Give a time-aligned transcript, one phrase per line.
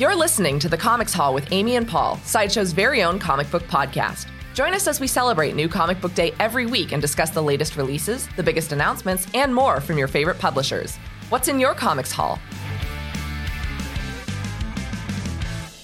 [0.00, 3.64] You're listening to the Comics Haul with Amy and Paul, Sideshow's very own comic book
[3.64, 4.28] podcast.
[4.54, 7.76] Join us as we celebrate New Comic Book Day every week and discuss the latest
[7.76, 10.96] releases, the biggest announcements, and more from your favorite publishers.
[11.28, 12.38] What's in your Comics Haul?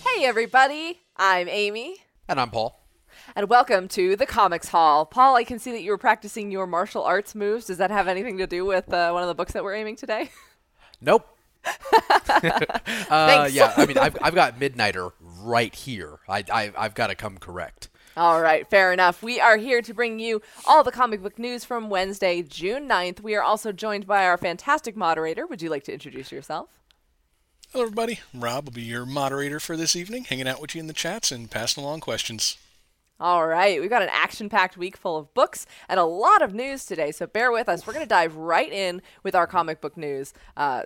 [0.07, 1.03] Hey, everybody.
[1.19, 1.97] I'm Amy.
[2.27, 2.89] And I'm Paul.
[3.35, 5.05] And welcome to the Comics Haul.
[5.05, 7.67] Paul, I can see that you were practicing your martial arts moves.
[7.67, 9.97] Does that have anything to do with uh, one of the books that we're aiming
[9.97, 10.31] today?
[11.03, 11.36] Nope.
[13.11, 16.19] uh, yeah, I mean, I've, I've got Midnighter right here.
[16.29, 17.89] I, I, I've got to come correct.
[18.17, 19.23] All right, fair enough.
[19.23, 23.21] We are here to bring you all the comic book news from Wednesday, June 9th.
[23.21, 25.47] We are also joined by our fantastic moderator.
[25.47, 26.71] Would you like to introduce yourself?
[27.73, 28.21] Hello, everybody.
[28.33, 31.31] Rob will be your moderator for this evening, hanging out with you in the chats
[31.31, 32.57] and passing along questions.
[33.19, 36.55] All right, we've got an action packed week full of books and a lot of
[36.55, 37.87] news today, so bear with us.
[37.87, 40.35] We're going to dive right in with our comic book news.
[40.55, 40.83] Uh,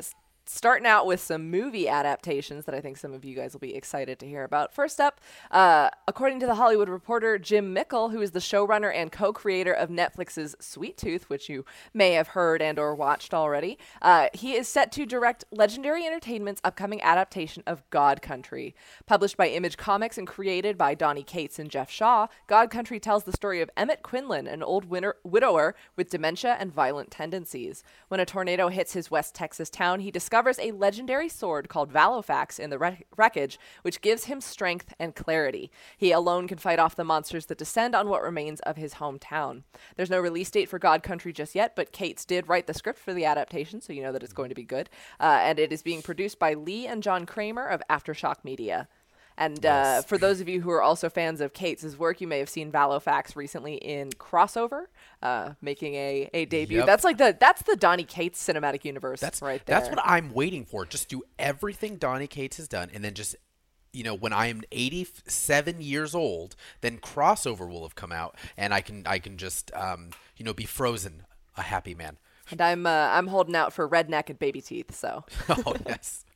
[0.51, 3.77] starting out with some movie adaptations that I think some of you guys will be
[3.77, 4.75] excited to hear about.
[4.75, 5.21] First up,
[5.53, 9.91] uh, according to the Hollywood Reporter, Jim Mickle, who is the showrunner and co-creator of
[9.91, 14.67] Netflix's Sweet Tooth, which you may have heard and or watched already, uh, he is
[14.67, 18.75] set to direct Legendary Entertainment's upcoming adaptation of God Country.
[19.07, 23.23] Published by Image Comics and created by Donny Cates and Geoff Shaw, God Country tells
[23.23, 27.85] the story of Emmett Quinlan, an old widower with dementia and violent tendencies.
[28.09, 31.93] When a tornado hits his West Texas town, he discovers discovers a legendary sword called
[31.93, 32.79] Valofax in the
[33.15, 35.71] wreckage, which gives him strength and clarity.
[35.99, 39.65] He alone can fight off the monsters that descend on what remains of his hometown.
[39.97, 42.99] There's no release date for God Country just yet, but Cates did write the script
[42.99, 44.89] for the adaptation, so you know that it's going to be good.
[45.21, 48.89] Uh, and it is being produced by Lee and John Kramer of Aftershock Media.
[49.41, 52.39] And uh, for those of you who are also fans of Cates' work, you may
[52.41, 54.85] have seen Valofax recently in Crossover,
[55.23, 56.77] uh, making a, a debut.
[56.79, 56.87] Yep.
[56.87, 59.19] That's like the that's the Donny Cates cinematic universe.
[59.19, 59.81] That's right there.
[59.81, 60.85] That's what I'm waiting for.
[60.85, 63.35] Just do everything Donny Cates has done, and then just
[63.95, 68.75] you know when I am 87 years old, then Crossover will have come out, and
[68.75, 71.23] I can I can just um, you know be frozen
[71.57, 72.19] a happy man.
[72.51, 74.95] And I'm uh, I'm holding out for redneck and baby teeth.
[74.95, 75.25] So.
[75.49, 76.27] oh yes.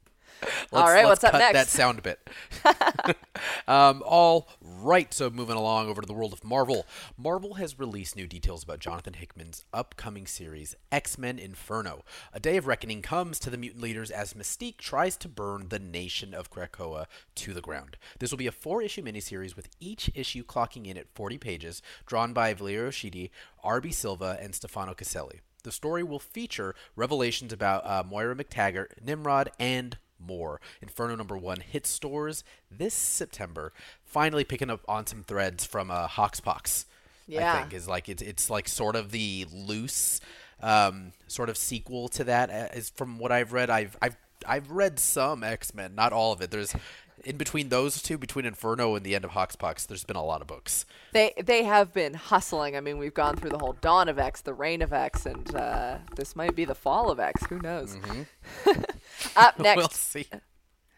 [0.72, 1.52] All right, what's up next?
[1.52, 2.18] That sound bit.
[3.68, 6.86] um, all right, so moving along over to the world of Marvel.
[7.16, 12.04] Marvel has released new details about Jonathan Hickman's upcoming series, X Men Inferno.
[12.32, 15.78] A day of reckoning comes to the mutant leaders as Mystique tries to burn the
[15.78, 17.06] nation of Krakoa
[17.36, 17.96] to the ground.
[18.18, 21.82] This will be a four issue miniseries with each issue clocking in at 40 pages,
[22.06, 23.30] drawn by Valerio Schiti,
[23.62, 23.90] R.B.
[23.90, 25.40] Silva, and Stefano Caselli.
[25.64, 30.60] The story will feature revelations about uh, Moira MacTaggert, Nimrod, and more.
[30.80, 33.72] Inferno number one hits stores this September,
[34.04, 36.84] finally picking up on some threads from uh, Hoxpox.
[37.26, 37.54] Yeah.
[37.54, 40.20] I think is like it's it's like sort of the loose
[40.62, 42.50] um, sort of sequel to that.
[42.50, 43.70] Uh, from what I've read.
[43.70, 44.16] I've I've
[44.46, 46.50] I've read some X Men, not all of it.
[46.50, 46.74] There's
[47.22, 50.40] in between those two, between Inferno and the end of Hoxpox, there's been a lot
[50.40, 50.84] of books.
[51.12, 52.76] They they have been hustling.
[52.76, 55.54] I mean, we've gone through the whole dawn of X, the reign of X, and
[55.54, 57.46] uh, this might be the fall of X.
[57.46, 57.96] Who knows?
[57.96, 58.82] Mm-hmm.
[59.36, 60.26] Up next, we'll see.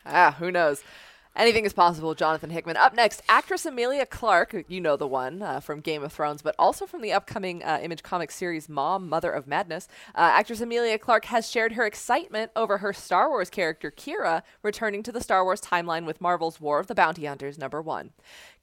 [0.04, 0.82] Ah, who knows?
[1.36, 2.78] Anything is possible, Jonathan Hickman.
[2.78, 6.54] Up next, actress Emilia Clarke, you know the one uh, from Game of Thrones, but
[6.58, 9.86] also from the upcoming uh, Image Comics series Mom, Mother of Madness.
[10.14, 15.02] Uh, actress Emilia Clarke has shared her excitement over her Star Wars character Qi'ra returning
[15.02, 18.12] to the Star Wars timeline with Marvel's War of the Bounty Hunters number one.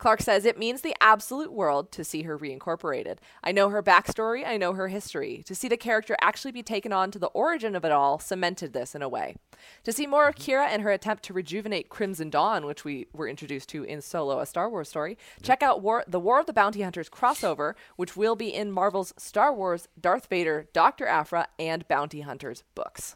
[0.03, 3.19] Clarke says it means the absolute world to see her reincorporated.
[3.41, 5.44] I know her backstory, I know her history.
[5.46, 8.74] To see the character actually be taken on to the origin of it all cemented
[8.74, 9.38] this in a way.
[9.86, 10.52] To see more of mm-hmm.
[10.52, 14.42] Qi'ra and her attempt to rejuvenate Crimson Dawn, which we were introduced to in Solo,
[14.42, 18.18] a Star Wars story, check out War- the War of the Bounty Hunters crossover, which
[18.18, 21.08] will be in Marvel's Star Wars, Darth Vader, Dr.
[21.08, 23.16] Aphra, and Bounty Hunters books.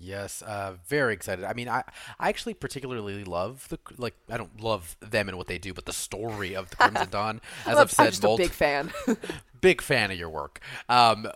[0.00, 1.44] Yes, uh, very excited.
[1.44, 1.82] I mean, I
[2.20, 5.86] I actually particularly love the like I don't love them and what they do, but
[5.86, 7.40] the story of the Crimson Dawn.
[7.66, 8.92] As I've said, I'm just a big fan.
[9.60, 10.60] big fan of your work.
[10.88, 11.28] Um,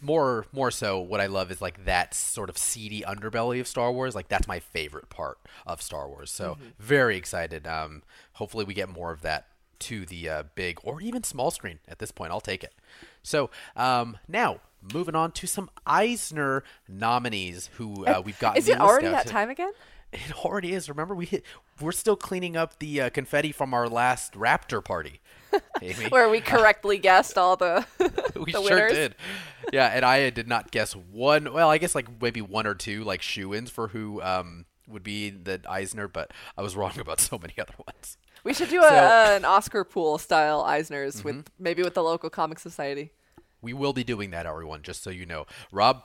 [0.00, 3.92] more more so, what I love is like that sort of seedy underbelly of Star
[3.92, 4.14] Wars.
[4.14, 6.30] Like that's my favorite part of Star Wars.
[6.30, 6.68] So mm-hmm.
[6.78, 7.66] very excited.
[7.66, 8.02] Um,
[8.34, 9.46] hopefully we get more of that
[9.80, 11.80] to the uh, big or even small screen.
[11.86, 12.74] At this point, I'll take it.
[13.22, 14.60] So um, now
[14.94, 18.56] moving on to some Eisner nominees who uh, we've got.
[18.56, 19.72] Is it already that time again?
[20.12, 20.88] It already is.
[20.88, 21.44] Remember, we hit,
[21.80, 25.20] we're still cleaning up the uh, confetti from our last Raptor party,
[26.08, 27.86] where we correctly guessed all the.
[28.34, 28.92] we the sure winners.
[28.92, 29.14] did.
[29.72, 31.52] Yeah, and I did not guess one.
[31.52, 35.30] Well, I guess like maybe one or two like shoe-ins for who um, would be
[35.30, 38.18] the Eisner, but I was wrong about so many other ones.
[38.42, 41.24] We should do a, uh, an Oscar pool style Eisners mm-hmm.
[41.24, 43.12] with maybe with the local comic society.
[43.62, 45.46] We will be doing that, everyone, just so you know.
[45.72, 46.02] Rob,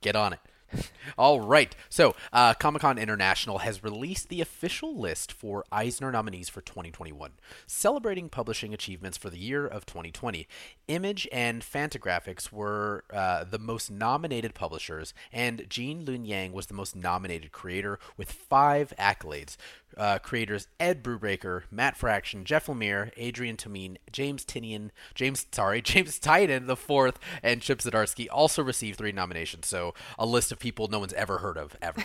[0.00, 0.40] get on it.
[1.18, 1.74] All right.
[1.88, 7.32] So, uh, Comic Con International has released the official list for Eisner nominees for 2021,
[7.66, 10.46] celebrating publishing achievements for the year of 2020.
[10.88, 16.74] Image and Fantagraphics were uh, the most nominated publishers, and Gene Luen Yang was the
[16.74, 19.56] most nominated creator with five accolades.
[19.96, 26.18] Uh, creators Ed Brubaker, Matt Fraction, Jeff Lemire, Adrian Tomine, James Tinian, James sorry, James
[26.18, 29.66] Tynion the fourth, and Chip Zdarsky also received three nominations.
[29.66, 32.00] So a list of people no one's ever heard of ever.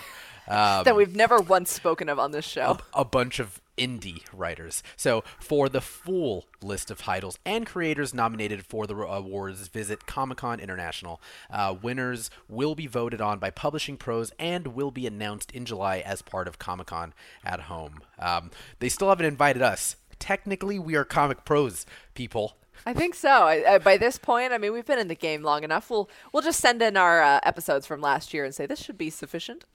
[0.47, 2.79] Um, that we've never once spoken of on this show.
[2.93, 4.83] a bunch of indie writers.
[4.95, 10.39] So, for the full list of titles and creators nominated for the awards, visit Comic
[10.39, 11.21] Con International.
[11.49, 15.99] Uh, winners will be voted on by Publishing Pros and will be announced in July
[15.99, 17.13] as part of Comic Con
[17.43, 17.99] at home.
[18.19, 19.95] Um, they still haven't invited us.
[20.19, 22.57] Technically, we are Comic Pros people.
[22.85, 23.29] I think so.
[23.29, 25.89] I, I, by this point, I mean we've been in the game long enough.
[25.89, 28.97] We'll we'll just send in our uh, episodes from last year and say this should
[28.97, 29.65] be sufficient.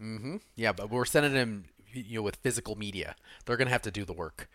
[0.00, 0.36] Mm-hmm.
[0.56, 1.64] Yeah, but we're sending them,
[2.00, 3.16] you know, with physical media.
[3.44, 4.48] They're gonna have to do the work.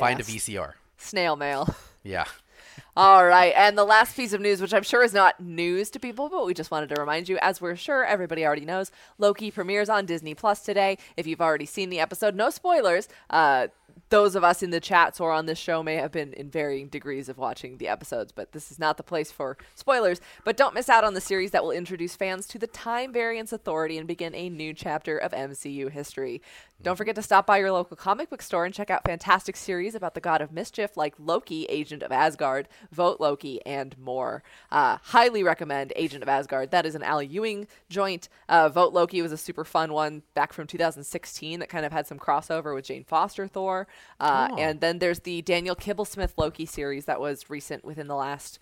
[0.00, 0.74] Find a VCR.
[0.98, 1.74] Snail mail.
[2.02, 2.24] Yeah.
[2.96, 5.98] All right, and the last piece of news, which I'm sure is not news to
[6.00, 9.50] people, but we just wanted to remind you, as we're sure everybody already knows, Loki
[9.50, 10.98] premieres on Disney Plus today.
[11.16, 13.08] If you've already seen the episode, no spoilers.
[13.30, 13.68] Uh,
[14.08, 16.88] those of us in the chats or on this show may have been in varying
[16.88, 20.20] degrees of watching the episodes, but this is not the place for spoilers.
[20.44, 23.52] But don't miss out on the series that will introduce fans to the Time Variance
[23.52, 26.40] Authority and begin a new chapter of MCU history.
[26.82, 29.94] Don't forget to stop by your local comic book store and check out fantastic series
[29.94, 34.42] about the god of mischief like Loki, Agent of Asgard, Vote Loki, and more.
[34.70, 36.70] Uh, highly recommend Agent of Asgard.
[36.70, 38.28] That is an Al Ewing joint.
[38.48, 42.06] Uh, Vote Loki was a super fun one back from 2016 that kind of had
[42.06, 43.86] some crossover with Jane Foster Thor.
[44.20, 44.56] Uh, Oh.
[44.58, 48.58] And then there's the Daniel Kibblesmith Loki series that was recent within the last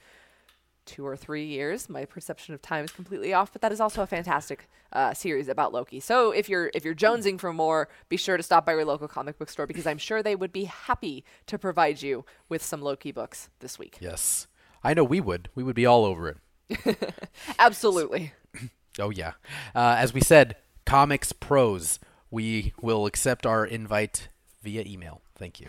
[0.86, 1.88] two or three years.
[1.88, 5.48] My perception of time is completely off, but that is also a fantastic uh, series
[5.48, 5.98] about Loki.
[5.98, 9.08] So if you're if you're jonesing for more, be sure to stop by your local
[9.08, 12.82] comic book store because I'm sure they would be happy to provide you with some
[12.82, 13.96] Loki books this week.
[14.00, 14.46] Yes.
[14.82, 15.48] I know we would.
[15.54, 17.14] We would be all over it.
[17.58, 18.32] Absolutely.
[19.00, 19.32] Oh yeah.
[19.74, 20.54] Uh, as we said,
[20.86, 21.98] comics pros.
[22.30, 24.28] We will accept our invite
[24.62, 25.20] via email.
[25.36, 25.66] Thank you.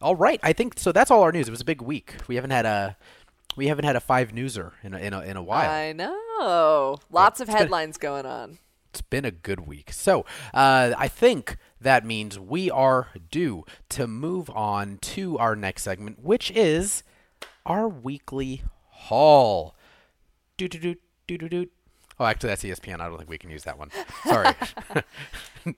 [0.00, 0.38] All right.
[0.42, 0.92] I think so.
[0.92, 1.48] That's all our news.
[1.48, 2.14] It was a big week.
[2.28, 2.96] We haven't had a
[3.56, 5.70] we haven't had a five newser in a, in a, in a while.
[5.70, 6.98] I know.
[7.10, 8.58] Lots of It's been- headlines going on.
[8.90, 9.92] it's been a good week.
[9.92, 15.84] So uh, I think that means we are due to move on to our next
[15.84, 17.02] segment, which is
[17.64, 19.74] our weekly haul.
[20.58, 20.94] Do do do
[21.26, 21.66] do do do.
[22.20, 23.00] Oh, actually, that's ESPN.
[23.00, 23.90] I don't think we can use that one.
[24.24, 24.54] Sorry.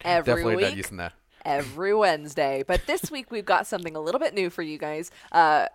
[0.03, 1.13] Every Definitely not using that.
[1.49, 2.63] Every Wednesday.
[2.67, 5.11] But this week we've got something a little bit new for you guys.
[5.33, 5.67] Uh,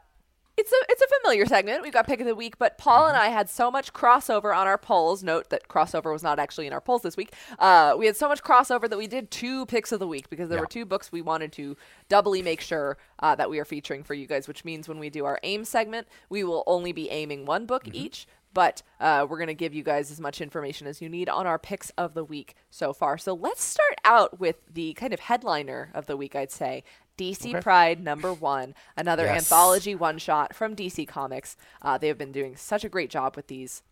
[0.55, 1.81] it's a it's a familiar segment.
[1.81, 4.67] We've got pick of the week, but Paul and I had so much crossover on
[4.67, 5.23] our polls.
[5.23, 7.33] Note that crossover was not actually in our polls this week.
[7.57, 10.49] Uh, we had so much crossover that we did two picks of the week because
[10.49, 10.61] there Yeah.
[10.61, 11.75] were two books we wanted to
[12.07, 14.47] doubly make sure uh, that we are featuring for you guys.
[14.47, 17.87] Which means when we do our aim segment, we will only be aiming one book
[17.91, 18.27] each.
[18.53, 21.47] But uh, we're going to give you guys as much information as you need on
[21.47, 23.17] our picks of the week so far.
[23.17, 26.83] So let's start out with the kind of headliner of the week, I'd say.
[27.17, 29.37] DC Pride number one, another Yes.
[29.37, 31.55] anthology one shot from DC Comics.
[31.81, 33.83] Uh, they have been doing such a great job with these.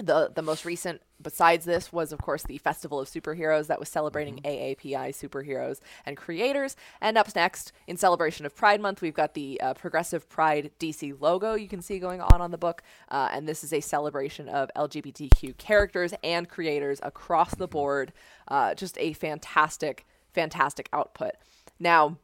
[0.00, 3.88] The the most recent besides this was of course the Festival of Superheroes that was
[3.88, 6.76] celebrating AAPI superheroes and creators.
[7.00, 11.20] And up next in celebration of Pride Month, we've got the uh, Progressive Pride DC
[11.20, 14.48] logo you can see going on on the book, uh, and this is a celebration
[14.48, 18.12] of LGBTQ characters and creators across the board.
[18.46, 21.32] Uh, just a fantastic, fantastic output.
[21.80, 22.18] Now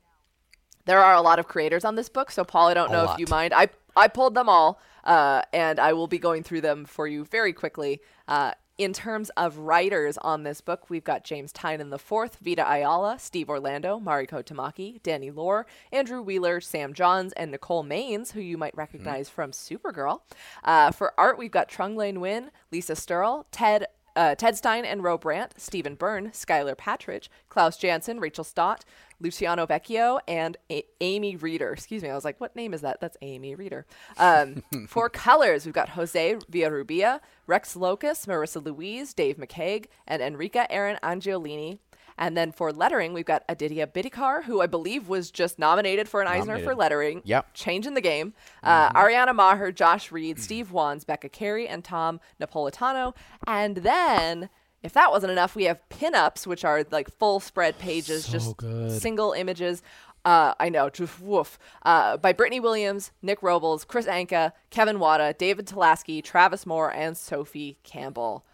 [0.85, 3.05] there are a lot of creators on this book, so Paul, I don't A know
[3.07, 3.15] lot.
[3.15, 3.53] if you mind.
[3.53, 7.25] I I pulled them all, uh, and I will be going through them for you
[7.25, 8.01] very quickly.
[8.27, 12.69] Uh, in terms of writers on this book, we've got James Tynion the Fourth, Vita
[12.69, 18.41] Ayala, Steve Orlando, Mariko Tamaki, Danny Lore, Andrew Wheeler, Sam Johns, and Nicole Maines, who
[18.41, 20.23] you might recognize from Supergirl.
[20.65, 25.03] Uh, for art, we've got Trung Le Nguyen, Lisa Sterle, Ted uh, Ted Stein and
[25.03, 28.85] Ro Brandt, Stephen Byrne, Skylar Partridge, Klaus Janson, Rachel Stott,
[29.25, 31.73] Luciano Vecchio, and A- Amy Reeder.
[31.73, 33.01] Excuse me, I was like, what name is that?
[33.01, 33.87] That's Amy Reeder.
[34.19, 40.67] Um, for colors, we've got Jose Villarrubia, Rex Lokus, Marissa Louise, Dave McCaig, and Enrica
[40.71, 41.79] Eren Angiolini.
[42.17, 46.23] And then for lettering, we've got Aditya Bidikar, who I believe was just nominated for
[46.23, 47.23] an Eisner for lettering.
[47.25, 47.55] Yep.
[47.55, 48.35] Changing the game.
[48.63, 53.17] Uh, Ariana Maher, Josh Reed, Steve Wands, Becca Carey, and Tom Napolitano.
[53.49, 54.49] And then,
[54.85, 58.93] if that wasn't enough, we have pinups, which are like full spread pages, just good.
[58.93, 59.83] single images.
[60.27, 61.59] Uh, I know, just woof.
[61.83, 67.17] Uh, by Brittany Williams, Nick Robles, Kris Anka, Kevin Wada, David Talaski, Travis Moore, and
[67.17, 68.45] Sophie Campbell.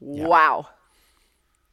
[0.00, 0.68] Wow.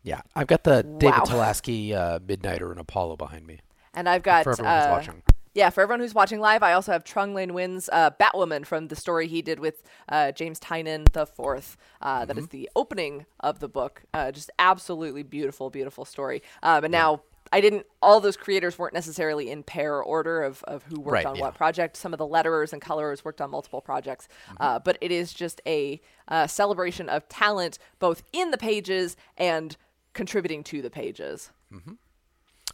[0.03, 1.23] Yeah, I've got the David Wow.
[1.25, 3.59] Talaski uh, Midnighter and Apollo behind me.
[3.93, 5.23] And I've got For everyone who's uh, watching.
[5.59, 8.87] Yeah, for everyone who's watching live, I also have Trung Le Nguyen's uh, Batwoman from
[8.87, 11.75] the story he did with uh, James Tynion the Fourth.
[12.01, 12.51] Uh, that is Mm-hmm.
[12.57, 14.03] the opening of the book.
[14.13, 16.41] Uh, just absolutely beautiful, beautiful story.
[16.63, 17.85] Um, and now I didn't.
[18.01, 21.41] All those creators weren't necessarily in pair order of, of who worked Right, on yeah.
[21.41, 21.97] what project.
[21.97, 24.29] Some of the letterers and colorers worked on multiple projects.
[24.51, 24.63] Mm-hmm.
[24.63, 25.99] Uh, but it is just a
[26.29, 29.75] uh, celebration of talent, both in the pages and
[30.13, 31.51] contributing to the pages.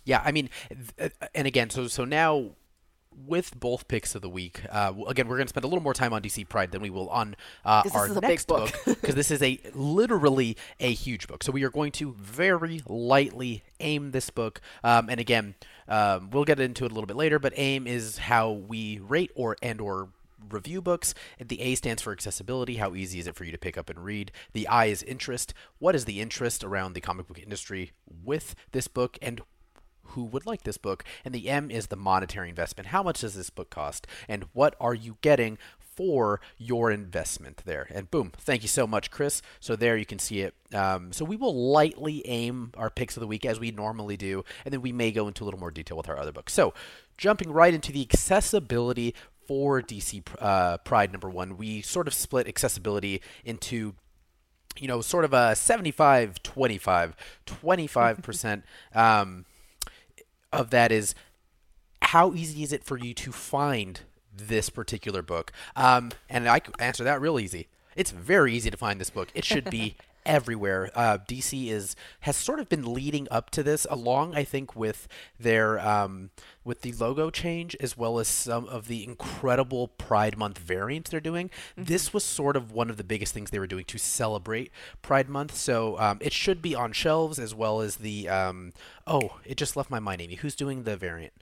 [0.03, 0.51] Yeah, I mean,
[0.99, 2.51] th- uh, and again, so so now
[3.15, 5.93] with both picks of the week, uh, again, we're going to spend a little more
[5.93, 8.71] time on DC Pride than we will on uh, our is a big next book.
[8.85, 11.43] because this is a literally a huge book.
[11.43, 15.55] So we are going to very lightly aim this book, um, and again,
[15.87, 17.39] um, we'll get into it a little bit later.
[17.39, 20.09] But aim is how we rate or and or
[20.49, 21.13] review books.
[21.39, 22.75] The A stands for accessibility.
[22.75, 24.31] How easy is it for you to pick up and read?
[24.53, 25.53] The I is interest.
[25.79, 27.91] What is the interest around the comic book industry
[28.23, 29.17] with this book?
[29.21, 29.41] And
[30.09, 31.03] who would like this book?
[31.23, 32.87] And the M is the monetary investment.
[32.87, 34.07] How much does this book cost?
[34.27, 37.87] And what are you getting for your investment there?
[37.93, 39.41] And boom, thank you so much, Chris.
[39.59, 40.53] So there you can see it.
[40.73, 44.43] Um, so we will lightly aim our picks of the week as we normally do,
[44.65, 46.53] and then we may go into a little more detail with our other books.
[46.53, 46.73] So
[47.17, 49.15] jumping right into the accessibility
[49.47, 53.95] for DC uh, Pride number one, we sort of split accessibility into
[54.77, 58.63] you know, sort of a 75 25, 25%
[58.95, 59.45] um,
[60.55, 61.15] of that is
[62.01, 64.01] how easy is it for you to find
[64.35, 65.51] this particular book?
[65.75, 67.67] Um, and I could answer that real easy.
[67.95, 69.29] It's very easy to find this book.
[69.33, 69.95] It should be
[70.25, 70.89] everywhere.
[70.95, 75.07] Uh, DC is has sort of been leading up to this, along I think with
[75.39, 76.31] their um,
[76.63, 81.19] with the logo change as well as some of the incredible Pride Month variants they're
[81.19, 81.49] doing.
[81.75, 85.29] This was sort of one of the biggest things they were doing to celebrate Pride
[85.29, 85.55] Month.
[85.55, 88.73] So um, it should be on shelves as well as the um,
[89.07, 90.35] oh, it just left my mind, Amy.
[90.35, 91.33] Who's doing the variant?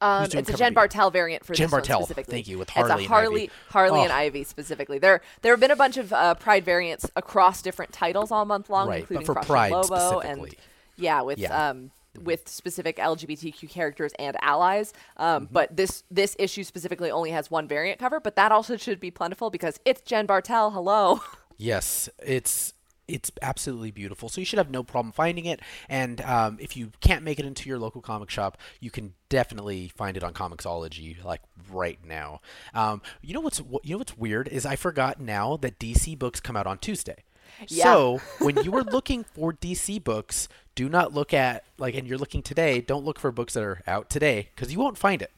[0.00, 0.72] Um, it's a Jen?
[0.74, 2.32] Bartel variant for Jen this one specifically.
[2.32, 3.50] thank you, with it's Harley and Ivy.
[3.68, 4.14] Harley and Oh.
[4.16, 4.98] Ivy specifically.
[4.98, 8.70] There, there have been a bunch of uh, Pride variants across different titles all month
[8.70, 10.54] long, Right, but including for Pride and Lobo and
[10.96, 11.70] yeah, with Yeah.
[11.70, 11.90] um,
[12.22, 14.92] with specific LGBTQ characters and allies.
[15.16, 15.54] Um, Mm-hmm.
[15.54, 19.10] But this this issue specifically only has one variant cover, but that also should be
[19.10, 20.70] plentiful because it's Jen Bartel.
[20.72, 21.20] Hello.
[21.62, 22.72] Yes, it's
[23.10, 24.28] it's absolutely beautiful.
[24.28, 25.60] So you should have no problem finding it.
[25.88, 29.88] And um, if you can't make it into your local comic shop, you can definitely
[29.88, 32.40] find it on Comixology like right now.
[32.74, 36.40] Um, you know what's you know what's weird is I forgot now that DC books
[36.40, 37.24] come out on Tuesday.
[37.66, 37.84] Yeah.
[37.84, 42.18] So when you are looking for DC books, do not look at like, and you're
[42.18, 42.80] looking today.
[42.80, 45.32] Don't look for books that are out today because you won't find it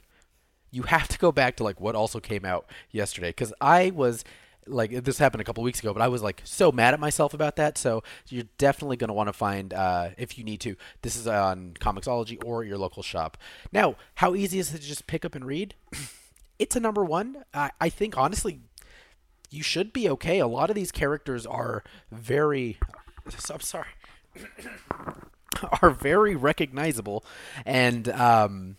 [0.72, 4.24] you have to go back to like what also came out yesterday because I was
[4.66, 7.34] like this happened a couple weeks ago, but I was like so mad at myself
[7.34, 7.78] about that.
[7.78, 10.76] So you're definitely going to want to find uh, if you need to.
[11.02, 13.36] This is on Comixology or your local shop.
[13.72, 15.74] Now, how easy is it to just pick up and read?
[16.58, 17.44] it's a number one.
[17.52, 18.60] I, I think honestly,
[19.50, 20.38] you should be okay.
[20.38, 22.78] A lot of these characters are very.
[23.50, 23.86] I'm sorry.
[25.82, 27.24] are very recognizable,
[27.64, 28.76] and um,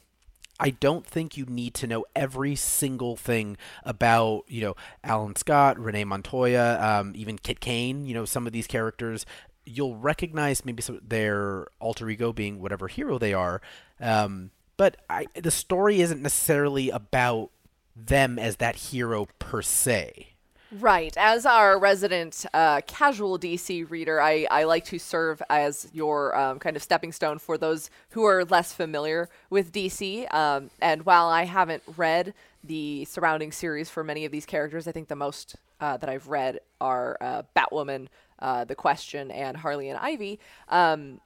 [0.63, 5.77] I don't think you need to know every single thing about, you know, Alan Scott,
[5.77, 8.05] Renee Montoya, um, even Kit Kane.
[8.05, 9.25] You know, some of these characters,
[9.65, 13.61] you'll recognize maybe some, their alter ego being whatever hero they are.
[13.99, 17.51] Um, but I, the story isn't necessarily about
[17.95, 20.32] them as that hero per se.
[20.79, 21.15] Right.
[21.17, 26.57] As our resident uh, casual DC reader, I, I like to serve as your um,
[26.57, 30.33] kind of stepping stone for those who are less familiar with DC.
[30.33, 34.91] Um, and while I haven't read the surrounding series for many of these characters, I
[34.93, 38.07] think the most uh, that I've read are uh, Batwoman,
[38.39, 40.39] uh, The Question, and Harley and Ivy.
[40.69, 41.21] Um,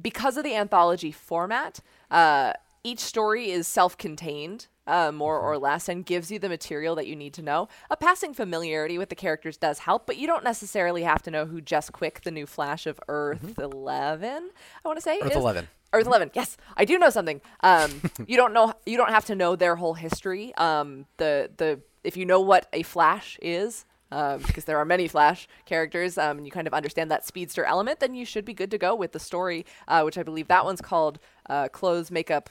[0.00, 1.80] because of the anthology format,
[2.12, 2.52] uh,
[2.84, 7.06] each story is self contained, uh, more or less, and gives you the material that
[7.06, 7.68] you need to know.
[7.90, 11.46] A passing familiarity with the characters does help, but you don't necessarily have to know
[11.46, 14.50] who Jess Quick, the new Flash of Earth 11,
[14.84, 15.18] I want to say.
[15.22, 15.36] Earth is.
[15.36, 15.68] 11.
[15.92, 16.30] Earth 11.
[16.34, 17.40] Yes, I do know something.
[17.60, 18.72] Um, you don't know.
[18.86, 20.54] You don't have to know their whole history.
[20.56, 25.06] Um, the the if you know what a Flash is, um, because there are many
[25.06, 28.54] Flash characters, um, and you kind of understand that speedster element, then you should be
[28.54, 32.10] good to go with the story, uh, which I believe that one's called uh, "Clothes
[32.10, 32.48] Makeup,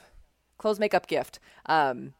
[0.58, 2.14] Clothes Makeup Gift" um,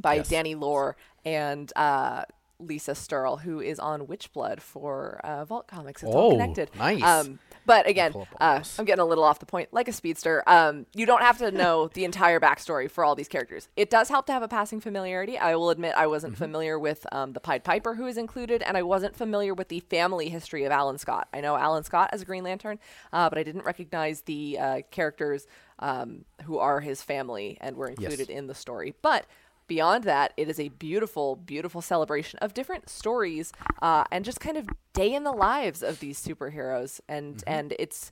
[0.00, 0.28] by Yes.
[0.28, 1.72] Danny Lore and.
[1.76, 2.24] Uh,
[2.62, 6.02] Lisa Sterle, who is on Witchblood for uh, Vault Comics.
[6.02, 6.70] It's all Oh, connected.
[6.76, 7.02] nice.
[7.02, 8.62] Um, But again, all uh.
[8.78, 9.70] I'm getting a little off the point.
[9.72, 13.28] Like a speedster, um, you don't have to know the entire backstory for all these
[13.28, 13.70] characters.
[13.76, 15.38] It does help to have a passing familiarity.
[15.38, 16.44] I will admit I wasn't Mm-hmm.
[16.44, 19.80] familiar with um, the Pied Piper who is included, and I wasn't familiar with the
[19.80, 21.28] family history of Alan Scott.
[21.32, 22.78] I know Alan Scott as a Green Lantern,
[23.10, 25.46] uh, but I didn't recognize the uh, characters
[25.78, 28.92] um, who are his family and were included in the story.
[29.00, 29.24] But
[29.70, 34.56] beyond that, it is a beautiful, beautiful celebration of different stories uh, and just kind
[34.56, 37.00] of day in the lives of these superheroes.
[37.08, 38.10] And and it's,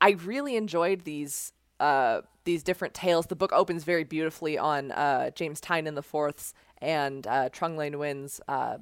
[0.00, 3.26] I really enjoyed these uh, these different tales.
[3.26, 7.88] The book opens very beautifully on uh, James Tynion the Fourth's and uh, Trung Le
[7.88, 8.40] Nguyen's.
[8.48, 8.78] Uh,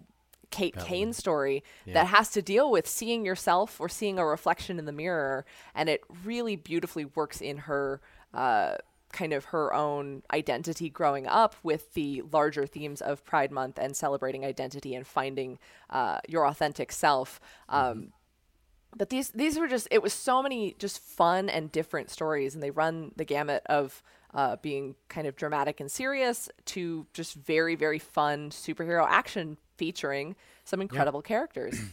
[0.51, 1.63] Kate Kane story
[1.93, 5.91] that has to deal with seeing yourself or seeing a reflection in the mirror, and
[5.91, 8.01] it really beautifully works in her
[8.33, 8.77] uh,
[9.13, 13.97] kind of her own identity growing up with the larger themes of Pride Month and
[13.97, 15.59] celebrating identity and finding
[15.91, 17.41] uh, your authentic self.
[17.69, 18.13] Um,
[18.97, 22.63] but these these were just it was so many just fun and different stories, and
[22.63, 24.03] they run the gamut of
[24.35, 30.37] uh, being kind of dramatic and serious to just very very fun superhero action featuring
[30.65, 31.81] some incredible characters.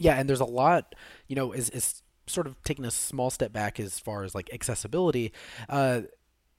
[0.00, 0.94] Yeah, and there's a lot,
[1.26, 4.52] you know, is is sort of taking a small step back as far as like
[4.52, 5.32] accessibility.
[5.68, 6.02] Uh,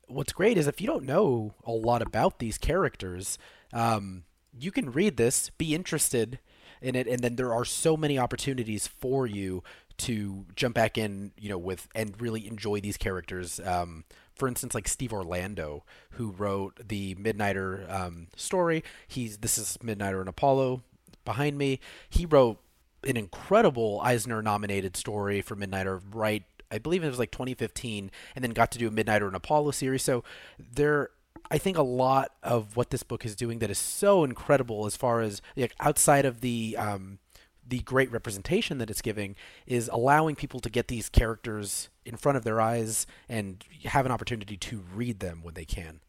[0.07, 3.37] what's great is if you don't know a lot about these characters,
[3.73, 4.23] um,
[4.57, 6.39] you can read this, be interested
[6.81, 9.63] in it, and then there are so many opportunities for you
[9.97, 13.59] to jump back in, you know, with and really enjoy these characters.
[13.59, 18.83] Um, for instance, like Steve Orlando, who wrote the Midnighter um, story.
[19.07, 20.81] He's this is Midnighter and Apollo
[21.25, 21.79] behind me.
[22.09, 22.59] He wrote
[23.05, 28.43] an incredible Eisner nominated story for Midnighter right I believe it was like 2015 and
[28.43, 30.03] then got to do a Midnighter and Apollo series.
[30.03, 30.23] So
[30.59, 31.09] there
[31.51, 34.95] I think a lot of what this book is doing that is so incredible as
[34.95, 37.19] far as like outside of the um
[37.67, 39.35] the great representation that it's giving
[39.67, 44.11] is allowing people to get these characters in front of their eyes and have an
[44.11, 45.99] opportunity to read them when they can.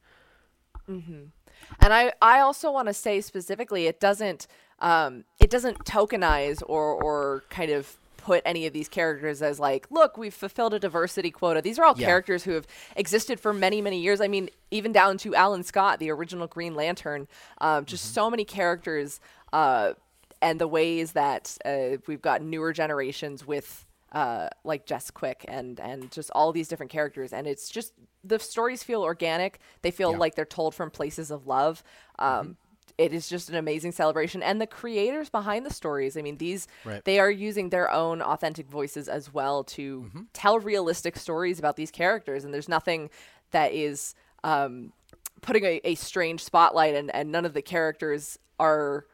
[1.81, 4.47] And I, I also want to say specifically, it doesn't
[4.81, 9.87] um, it doesn't tokenize or or kind of put any of these characters as like,
[9.90, 11.62] look, we've fulfilled a diversity quota.
[11.62, 12.07] These are all Yeah.
[12.07, 14.21] characters who have existed for many many years.
[14.21, 17.29] I mean, even down to Alan Scott, the original Green Lantern.
[17.61, 19.20] Um, just so many characters,
[19.53, 19.94] uh,
[20.42, 25.79] and the ways that uh, we've got newer generations with uh, like Jess Quick and
[25.81, 27.92] and just all these different characters, and it's just
[28.25, 29.61] the stories feel organic.
[29.83, 30.18] They feel Yeah.
[30.18, 31.83] like they're told from places of love.
[32.18, 32.57] Um,
[32.99, 36.16] it is just an amazing celebration, and the creators behind the stories.
[36.16, 37.05] I mean, these Right.
[37.05, 41.90] they are using their own authentic voices as well to tell realistic stories about these
[41.90, 43.09] characters, and there's nothing
[43.53, 44.92] that is um,
[45.40, 49.07] putting a, a strange spotlight, and and none of the characters are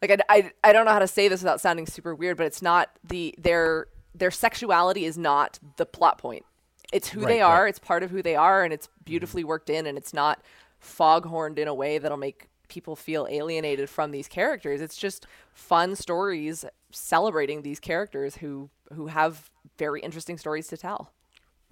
[0.00, 2.46] like I, I, I don't know how to say this without sounding super weird, but
[2.46, 6.44] it's not the their their sexuality is not the plot point.
[6.92, 7.42] It's who they Right, right.
[7.42, 7.68] are.
[7.68, 10.42] It's part of who they are, and it's beautifully worked in, and it's not
[10.78, 14.80] foghorned in a way that'll make people feel alienated from these characters.
[14.80, 21.10] It's just fun stories celebrating these characters who who have very interesting stories to tell.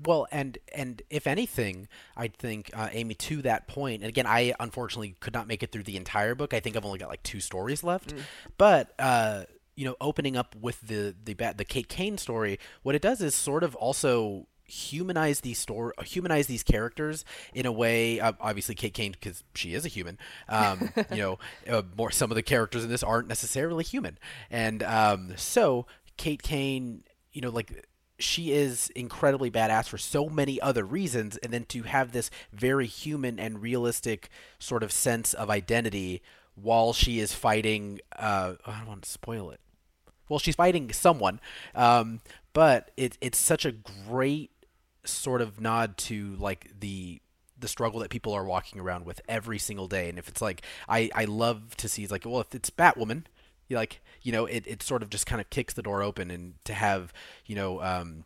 [0.05, 4.03] Well, and and if anything, I think uh, Amy to that point.
[4.03, 6.53] And again, I unfortunately could not make it through the entire book.
[6.55, 8.13] I think I've only got like two stories left.
[8.59, 9.45] But uh,
[9.83, 13.35] you know, opening up with the the the Kate Kane story, what it does is
[13.35, 18.95] sort of also humanize these store humanize these characters in a way uh, obviously Kate
[18.95, 20.19] Kane because she is a human
[20.49, 24.19] um, you know uh, more some of the characters in this aren't necessarily human.
[24.53, 27.85] And um, so Kate Kane you know like
[28.21, 32.87] she is incredibly badass for so many other reasons and then to have this very
[32.87, 34.29] human and realistic
[34.61, 36.23] sort of sense of identity
[36.55, 39.59] while she is fighting uh, I don't want to spoil it
[40.33, 41.41] well she's fighting someone
[41.75, 42.21] um,
[42.53, 44.51] but it, it's such a great
[45.05, 47.21] sort of nod to like the
[47.59, 50.09] the struggle that people are walking around with every single day.
[50.09, 53.25] And if it's like i i love to see it's like well if it's batwoman
[53.69, 56.31] you like you know it, it sort of just kind of kicks the door open
[56.31, 57.13] and to have
[57.47, 58.25] you know um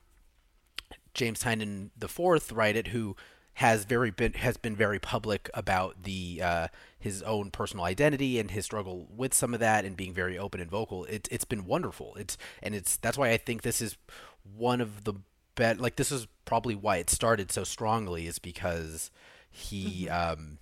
[1.15, 3.17] James Tynion the fourth write it, who
[3.57, 8.51] has very been has been very public about the uh, his own personal identity and
[8.51, 11.07] his struggle with some of that, and being very open and vocal.
[11.07, 12.15] It's it's been wonderful.
[12.17, 13.97] It's and it's that's why I think this is
[14.57, 15.15] one of the
[15.55, 19.11] bet like this is probably why it started so strongly is because
[19.51, 20.59] he um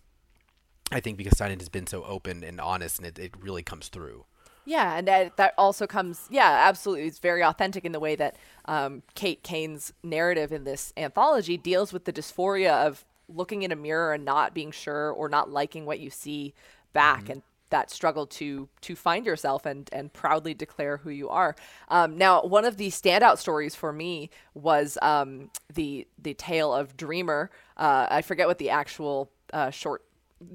[0.92, 3.88] I think because Tynion has been so open and honest, and it, it really comes
[3.88, 4.24] through.
[4.64, 7.07] Yeah, and that, that also comes, yeah, absolutely.
[7.07, 11.92] It's very authentic in the way that um, Kate Kane's narrative in this anthology deals
[11.92, 15.85] with the dysphoria of looking in a mirror and not being sure or not liking
[15.85, 16.55] what you see
[16.92, 17.29] back.
[17.29, 21.57] And that struggle to to find yourself and and proudly declare who you are.
[21.88, 26.96] Um, now, one of the standout stories for me was um, the the tale of
[26.96, 27.50] Dreamer.
[27.77, 30.05] Uh, I forget what the actual uh, short.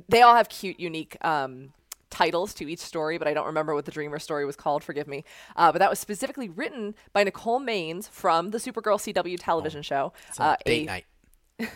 [0.07, 1.73] They all have cute, unique um,
[2.09, 4.83] titles to each story, but I don't remember what the Dreamer story was called.
[4.83, 5.23] Forgive me.
[5.55, 10.13] Uh, but that was specifically written by Nicole Maines from the Supergirl CW television show.
[10.33, 11.05] So Uh, date a- night.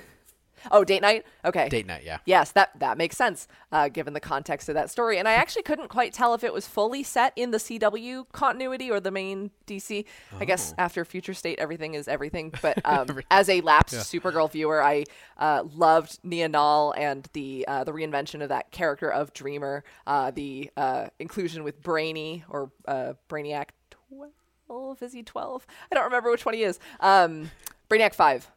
[0.71, 1.25] Oh, date night.
[1.45, 1.69] Okay.
[1.69, 2.19] Date night, yeah.
[2.25, 5.17] Yes, that that makes sense uh, given the context of that story.
[5.17, 8.89] And I actually couldn't quite tell if it was fully set in the CW continuity
[8.89, 10.05] or the main DC.
[10.39, 12.53] I guess after Future State, everything is everything.
[12.63, 15.03] But um, as a lapsed Supergirl viewer, I
[15.37, 20.31] uh, loved Nia Nal and the uh, the reinvention of that character of Dreamer, uh,
[20.31, 25.01] the uh, inclusion with Brainy or uh, Brainiac twelve.
[25.01, 25.67] Is he twelve?
[25.91, 26.79] I don't remember which one he is.
[27.01, 27.51] Um,
[27.89, 28.49] Brainiac five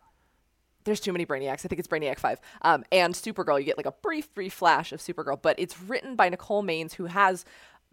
[0.87, 1.65] there's too many Brainiacs.
[1.65, 2.41] I think it's Brainiac 5.
[2.63, 6.17] Um, and Supergirl, you get like a brief, brief flash of Supergirl, but it's written
[6.17, 7.45] by Nicole Maines, who has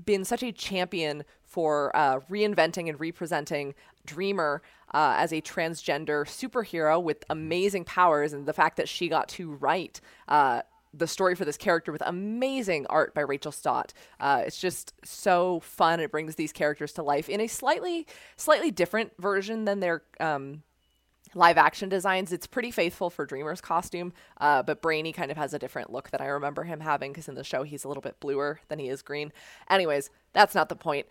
[0.03, 3.75] been such a champion for uh, reinventing and representing
[4.05, 4.61] Dreamer
[4.93, 9.53] uh, as a transgender superhero with amazing powers, and the fact that she got to
[9.53, 10.01] write.
[10.27, 10.61] Uh,
[10.95, 13.93] the story for this character with amazing art by Rachel Stott.
[14.19, 15.99] Uh, it's just so fun.
[15.99, 18.05] It brings these characters to life in a slightly,
[18.37, 20.61] slightly different version than their um,
[21.35, 22.31] live action designs.
[22.31, 26.09] It's pretty faithful for Dreamer's costume, uh, but Brainy kind of has a different look
[26.11, 28.79] than I remember him having because in the show he's a little bit bluer than
[28.79, 29.31] he is green.
[29.69, 31.07] Anyways, that's not the point.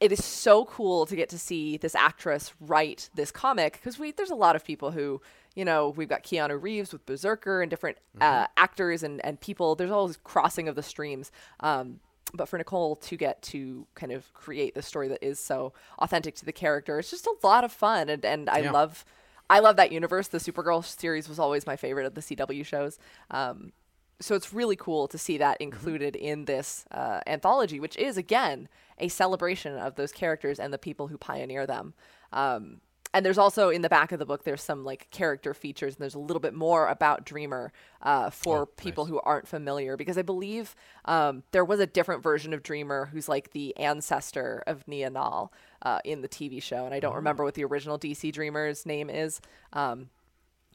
[0.00, 4.12] It is so cool to get to see this actress write this comic because we
[4.12, 5.20] there's a lot of people who
[5.54, 9.74] you know we've got Keanu Reeves with BRZRKR and different uh, actors and and people.
[9.74, 11.30] There's always crossing of the streams.
[11.60, 12.00] Um,
[12.32, 16.36] but for Nicole to get to kind of create the story that is so authentic
[16.36, 18.70] to the character, it's just a lot of fun, and and I Yeah.
[18.70, 19.04] love
[19.50, 20.28] I love that universe.
[20.28, 23.00] The Supergirl series was always my favorite of the CW shows.
[23.32, 23.72] Um,
[24.20, 28.68] so it's really cool to see that included in this uh, anthology, which is again
[28.98, 31.94] a celebration of those characters and the people who pioneer them.
[32.32, 32.80] Um,
[33.12, 36.02] and there's also in the back of the book there's some like character features and
[36.02, 40.22] there's a little bit more about Dreamer uh, for people who aren't familiar because I
[40.22, 45.10] believe um, there was a different version of Dreamer who's like the ancestor of Nia
[45.10, 48.86] Nal uh, in the TV show, and I don't remember what the original DC Dreamer's
[48.86, 49.40] name is.
[49.72, 50.10] Um,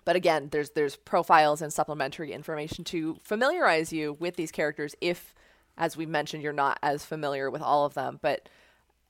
[0.03, 5.33] but again, there's there's profiles and supplementary information to familiarize you with these characters if,
[5.77, 8.19] as we mentioned, you're not as familiar with all of them.
[8.21, 8.47] But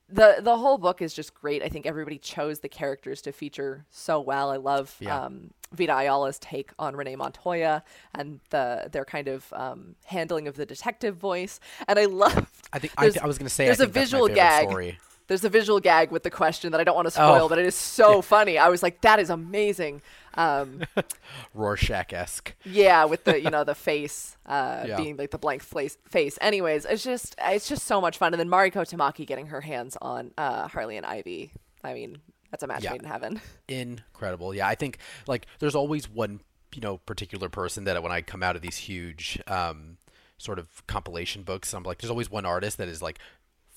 [0.08, 1.64] the the whole book is just great.
[1.64, 4.52] I think everybody chose the characters to feature so well.
[4.52, 5.24] I love Yeah.
[5.26, 10.56] um, Vita Ayala's take on Renee Montoya and the their kind of um, handling of
[10.56, 11.60] the detective voice.
[11.88, 12.52] And I love.
[12.72, 14.28] I think I, I was going to say I there's a think that's my visual
[14.28, 14.70] gag.
[14.70, 15.00] story.
[15.28, 17.50] There's a visual gag with the question that I don't want to spoil, Oh.
[17.50, 18.58] but it is so funny.
[18.60, 20.02] I was like, that is amazing.
[20.36, 20.84] Um,
[21.54, 22.54] Rorschach-esque.
[22.66, 24.98] yeah, with the you know the face uh, Yeah.
[24.98, 25.98] being like the blank face.
[26.10, 26.38] Face.
[26.42, 28.34] Anyways, it's just it's just so much fun.
[28.34, 31.52] And then Mariko Tamaki getting her hands on uh, Harley and Ivy.
[31.84, 32.18] I mean,
[32.52, 32.92] that's a match Yeah.
[32.94, 33.42] made in heaven.
[33.68, 34.54] incredible.
[34.54, 36.42] Yeah, I think like there's always one
[36.74, 39.98] you know particular person that when I come out of these huge um,
[40.38, 43.20] sort of compilation books, I'm like, there's always one artist that is like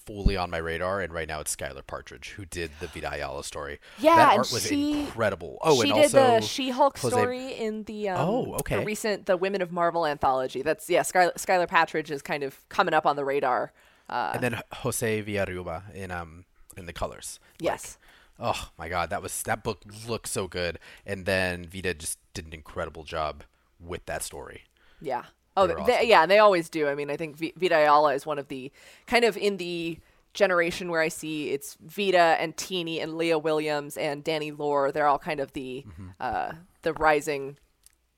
[0.08, 3.44] fully on my radar, and right now it's Skylar Partridge who did the Vita Ayala
[3.44, 3.78] story.
[3.98, 5.58] Yeah, that art was she- incredible.
[5.60, 8.84] Oh, she and did also the She-Hulk Jose- story in the um, Oh, the okay.
[8.84, 10.62] recent the Women of Marvel anthology.
[10.62, 13.72] That's yeah, Skylar, Skylar Partridge is kind of coming up on the radar.
[14.08, 17.38] Uh, and then Jose Villarrubia in um in the colors.
[17.60, 17.98] yes.
[18.40, 22.46] Oh my god, that was that book looked so good, and then Vita just did
[22.46, 23.42] an incredible job
[23.80, 24.62] with that story.
[25.00, 25.24] Yeah.
[25.58, 26.08] Oh, They they, awesome.
[26.08, 26.88] yeah, they always do.
[26.88, 28.70] I mean, I think v- Vita Ayala is one of the
[29.06, 29.98] kind of in the
[30.34, 34.92] generation where I see it's Vita and Tini and Leah Williams and Danny Lore.
[34.92, 36.08] They're all kind of the Mm-hmm.
[36.20, 37.56] uh, the rising,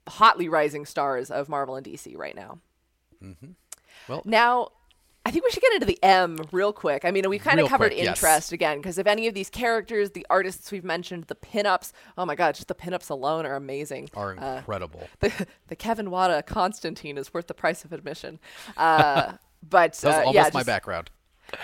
[0.08, 2.58] hotly rising stars of Marvel and DC right now.
[4.08, 4.68] Well, Now,
[5.26, 7.04] I think we should get into the M real quick.
[7.04, 8.16] I mean, we've kind of covered quick, yes.
[8.16, 12.24] interest again because if any of these characters, the artists we've mentioned, the pinups, oh
[12.24, 14.08] my god, just the pinups alone are amazing.
[14.14, 15.06] are Uh, incredible.
[15.20, 18.38] the, the Kevin Wada Constantine is worth the price of admission.
[18.78, 19.32] Uh,
[19.68, 21.10] but that was uh, almost yeah, my just, background.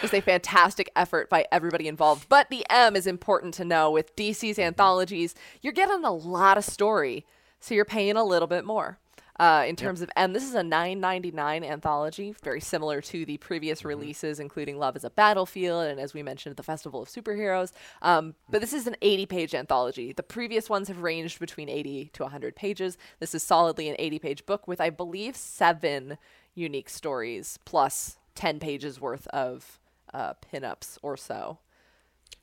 [0.02, 2.28] just a fantastic effort by everybody involved.
[2.28, 6.64] But the M is important to know with DC's anthologies, you're getting a lot of
[6.64, 7.24] story,
[7.58, 8.98] so you're paying a little bit more.
[9.38, 13.84] Uh, in terms of M, this is a 9.99 anthology, very similar to the previous
[13.84, 17.72] releases, including Love is a Battlefield and, as we mentioned, the Festival of Superheroes.
[18.00, 20.12] Um, but this is an 80-page anthology.
[20.12, 22.96] The previous ones have ranged between 80 to 100 pages.
[23.20, 26.16] This is solidly an 80-page book with, I believe, seven
[26.54, 29.80] unique stories plus 10 pages worth of
[30.14, 31.58] uh, pinups or so.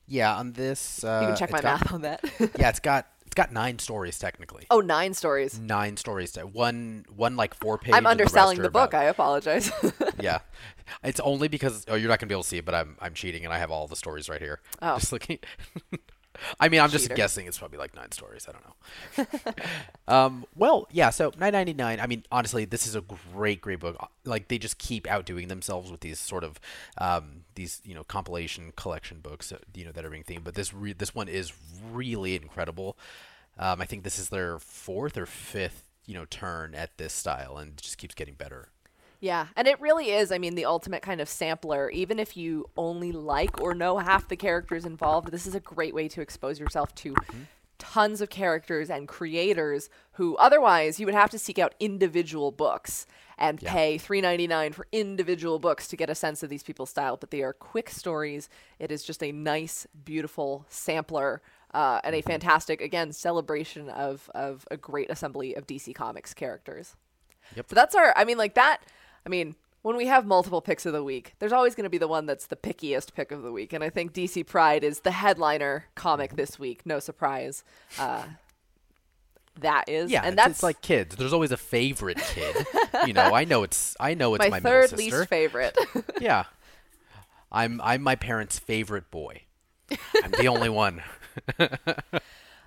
[0.07, 1.03] Yeah, on this.
[1.03, 2.23] Uh, You can check my got- math on that.
[2.59, 4.67] yeah, it's got it's got nine stories technically.
[4.69, 5.57] oh, nine stories.
[5.59, 6.35] Nine stories.
[6.35, 7.93] One one like four page.
[7.93, 8.89] I'm and the underselling the book.
[8.91, 9.71] about- I apologize.
[10.19, 10.39] yeah,
[11.03, 13.13] it's only because oh you're not gonna be able to see it, but I'm I'm
[13.13, 14.59] cheating and I have all the stories right here.
[14.81, 14.95] Oh.
[14.99, 15.39] Just looking.
[16.59, 17.47] I mean, I'm just guessing.
[17.47, 18.47] It's probably like nine stories.
[18.47, 19.53] I don't know.
[20.07, 21.09] um, well, yeah.
[21.09, 22.01] So 9.99.
[22.01, 23.01] I mean, honestly, this is a
[23.33, 23.97] great, great book.
[24.25, 26.59] Like they just keep outdoing themselves with these sort of
[26.97, 29.51] um, these you know compilation collection books.
[29.51, 30.43] uh, You know that are being themed.
[30.43, 31.53] But this re- this one is
[31.91, 32.97] really incredible.
[33.57, 37.57] Um, I think this is their fourth or fifth you know turn at this style,
[37.57, 38.69] and just keeps getting better.
[39.23, 40.33] Yeah, and it really is.
[40.33, 41.89] I mean, the ultimate kind of sampler.
[41.91, 45.95] Even if you only like or know half the characters involved, this is a great
[45.95, 47.15] way to expose yourself to
[47.79, 53.07] tons of characters and creators who otherwise you would have to seek out individual books
[53.37, 56.89] and pay three ninety nine for individual books to get a sense of these people's
[56.89, 57.15] style.
[57.15, 58.49] But they are quick stories.
[58.77, 61.41] It is just a nice, beautiful sampler.
[61.73, 66.97] Uh, and a fantastic, again, celebration of, of a great assembly of DC Comics characters.
[67.55, 67.69] Yep.
[67.69, 68.13] So that's our.
[68.17, 68.81] I mean, like that.
[69.25, 71.97] I mean, when we have multiple picks of the week, there's always going to be
[71.97, 75.01] the one that's the pickiest pick of the week, and I think DC Pride is
[75.01, 76.85] the headliner comic this week.
[76.85, 77.63] No surprise.
[77.99, 78.23] Uh,
[79.59, 81.15] that is, Yeah, and it's, that's it's like kids.
[81.15, 82.65] There's always a favorite kid.
[83.05, 85.77] you know, I know it's I know it's my, my, third least favorite.
[86.19, 86.45] yeah,
[87.51, 89.41] I'm I'm my parents' favorite boy.
[90.23, 91.03] I'm the only one.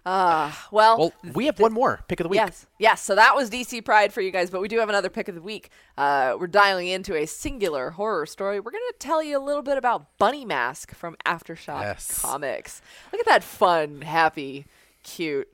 [0.07, 0.53] well,
[0.99, 2.37] Well, we have one more pick of the week.
[2.39, 3.03] Yes, yes.
[3.03, 5.35] So that was DC Pride for you guys, but we do have another pick of
[5.35, 5.71] the week.
[5.99, 8.61] Uh, we're dialing into a singular horror story.
[8.61, 12.21] We're going to tell you a little bit about Bunny Mask from Aftershock Yes.
[12.23, 12.81] Comics.
[13.13, 14.67] Look at that fun, happy,
[15.03, 15.49] cute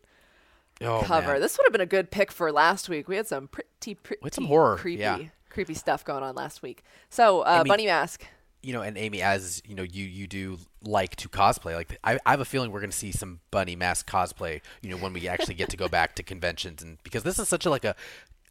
[0.83, 1.33] Oh, cover.
[1.33, 1.41] man.
[1.41, 3.09] This would have been a good pick for last week.
[3.09, 5.19] We had some pretty, pretty some horror, creepy, yeah.
[5.49, 6.83] creepy stuff going on last week.
[7.09, 8.25] So, uh, mean- Bunny Mask.
[8.63, 11.75] You know, and Amy, as you know, you you do like to cosplay.
[11.75, 14.61] Like I, I have a feeling we're going to see some bunny mask cosplay.
[14.83, 17.49] You know, when we actually get to go back to conventions, and because this is
[17.49, 17.97] such a like a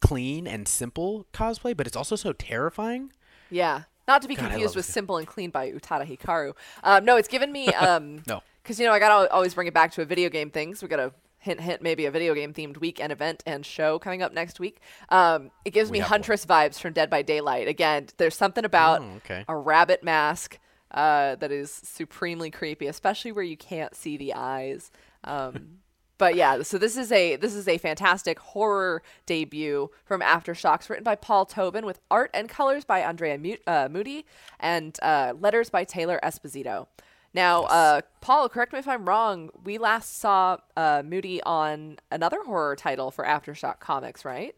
[0.02, 3.14] clean and simple cosplay, but it's also so terrifying.
[3.50, 3.84] Yeah.
[4.08, 4.92] Not to be God, confused with it.
[4.92, 6.54] Simple and Clean by Utada Hikaru.
[6.84, 7.68] Um, no, it's given me.
[7.82, 8.42] Um, No.
[8.62, 10.76] Because, you know, I got to always bring it back to a video game thing.
[10.76, 13.66] So we got a hint, hint, maybe a video game themed week and event and
[13.66, 14.80] show coming up next week.
[15.10, 16.20] Um, it gives We me have one.
[16.20, 17.68] Huntress vibes from Dead by Daylight.
[17.68, 19.44] Again, there's something about Oh, okay.
[19.48, 20.60] a rabbit mask
[20.92, 24.92] uh, that is supremely creepy, especially where you can't see the eyes.
[25.24, 25.80] Um,
[26.18, 31.04] but yeah, so this is a this is a fantastic horror debut from Aftershocks, written
[31.04, 33.34] by Paul Tobin with art and colors by Andrea
[33.66, 34.26] uh, Mutti
[34.60, 36.88] and uh, letters by Taylor Esposito.
[37.34, 39.50] Now, uh, Paul, correct me if I'm wrong.
[39.64, 44.56] We last saw uh, Mutti on another horror title for Aftershock Comics, right?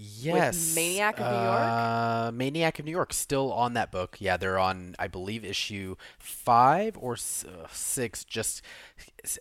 [0.00, 0.76] Yes.
[0.76, 1.60] Maniac of New York?
[1.60, 4.16] Uh, Maniac of New York still on that book.
[4.20, 8.62] Yeah, they're on I believe issue 5 or uh, 6 just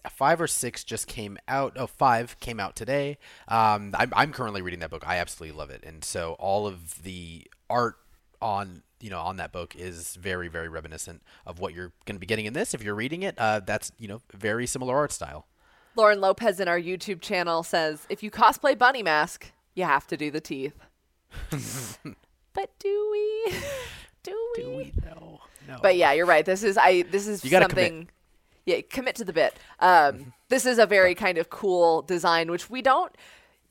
[0.10, 1.74] 5 or 6 just came out.
[1.76, 3.20] Oh, 5 came out today.
[3.48, 5.04] Um I'm I'm currently reading that book.
[5.08, 5.84] I absolutely love it.
[5.86, 7.98] And so all of the art
[8.42, 12.20] on you know on that book is very very reminiscent of what you're going to
[12.20, 15.12] be getting in this if you're reading it uh, that's you know very similar art
[15.12, 15.46] style
[15.96, 20.16] Lauren Lopez in our YouTube channel says, if you cosplay Bunny Mask, you have to
[20.16, 20.76] do the teeth.
[22.54, 23.54] but do we?
[24.24, 24.94] Do we?
[25.06, 26.46] know no But yeah, you're right.
[26.46, 27.04] This is I.
[27.04, 27.92] This is You gotta something.
[27.92, 28.08] commit.
[28.66, 29.58] Yeah, commit to the bit.
[29.80, 33.16] Um, this is a very kind of cool design, which we don't.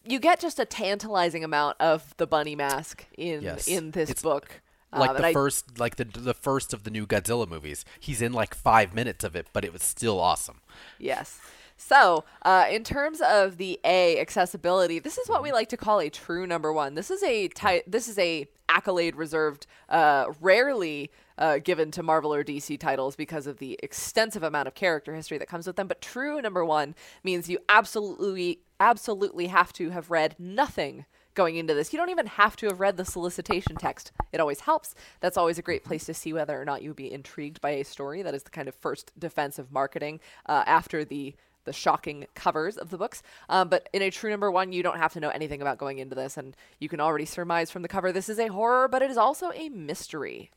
[0.08, 3.66] You get just a tantalizing amount of the bunny mask in Yes.
[3.68, 4.60] in this It's book.
[4.92, 7.84] like Um, the and I- first like the the first of the new Godzilla movies.
[8.00, 10.60] He's in like 5 minutes of it, but it was still awesome.
[10.98, 11.38] Yes.
[11.76, 16.00] So, uh, in terms of the A accessibility, this is what we like to call
[16.00, 16.94] a true number one.
[16.94, 22.32] This is a ty- this is a accolade reserved, uh, rarely uh, given to Marvel
[22.32, 25.86] or DC titles because of the extensive amount of character history that comes with them.
[25.86, 31.74] But true number one means you absolutely absolutely have to have read nothing going into
[31.74, 31.92] this.
[31.92, 34.12] You don't even have to have read the solicitation text.
[34.32, 34.94] It always helps.
[35.20, 37.84] That's always a great place to see whether or not you'd be intrigued by a
[37.84, 38.22] story.
[38.22, 41.34] That is the kind of first defense of marketing uh, after the
[41.66, 43.22] the shocking covers of the books.
[43.50, 45.98] Um, but in a true number one, you don't have to know anything about going
[45.98, 49.02] into this, and you can already surmise from the cover this is a horror, but
[49.02, 50.50] it is also a mystery.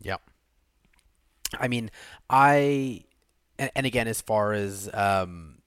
[0.00, 0.22] Yep.
[1.58, 1.90] I mean,
[2.30, 3.04] I
[3.58, 5.58] and, and again as far as um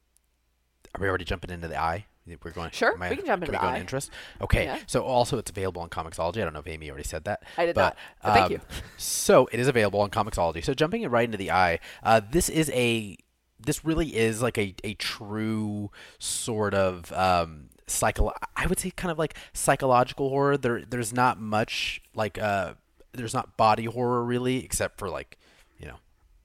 [0.95, 2.05] are we already jumping into the eye?
[2.25, 3.79] We're going Sure, I- we can jump into the eye.
[3.79, 4.09] interest.
[4.39, 4.63] Okay.
[4.63, 4.79] Yeah.
[4.87, 6.37] So also it's available on Comixology.
[6.37, 7.43] I don't know if Amy already said that.
[7.57, 8.59] I did but, not, but thank um, you.
[8.97, 10.63] So it is available on Comixology.
[10.63, 13.17] So jumping right into the eye, uh, this is a
[13.65, 19.11] this really is like a, a true sort of um psycho I would say kind
[19.11, 20.57] of like psychological horror.
[20.57, 22.73] There there's not much like uh
[23.13, 25.37] there's not body horror really except for like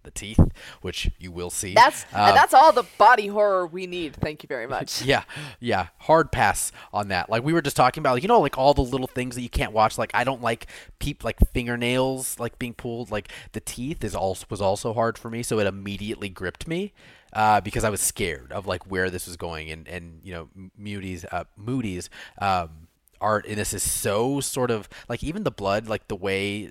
[0.02, 0.40] the teeth,
[0.80, 1.74] which you will see.
[1.74, 4.14] That's Um, and that's all the body horror we need.
[4.16, 5.02] Thank you very much.
[5.02, 5.24] yeah,
[5.60, 7.28] yeah, hard pass on that.
[7.30, 9.42] Like we were just talking about, like you know, like all the little things that
[9.42, 9.98] you can't watch.
[9.98, 10.66] Like I don't like
[10.98, 13.10] peep like fingernails like being pulled.
[13.10, 16.92] Like the teeth is also was also hard for me, so it immediately gripped me
[17.32, 19.70] uh, because I was scared of like where this was going.
[19.70, 20.48] And and you know,
[20.80, 22.08] Mutti's uh, Mutti's
[22.40, 22.88] um,
[23.20, 26.70] art in this is so sort of like even the blood, like the way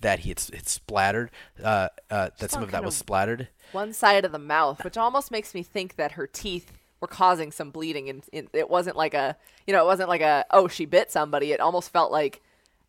[0.00, 1.30] that he it's, it's splattered,
[1.62, 3.48] uh, uh, that some of that was splattered.
[3.72, 7.52] One side of the mouth, which almost makes me think that her teeth were causing
[7.52, 10.68] some bleeding, and, and it wasn't like a you know it wasn't like a oh
[10.68, 11.52] she bit somebody.
[11.52, 12.40] It almost felt like.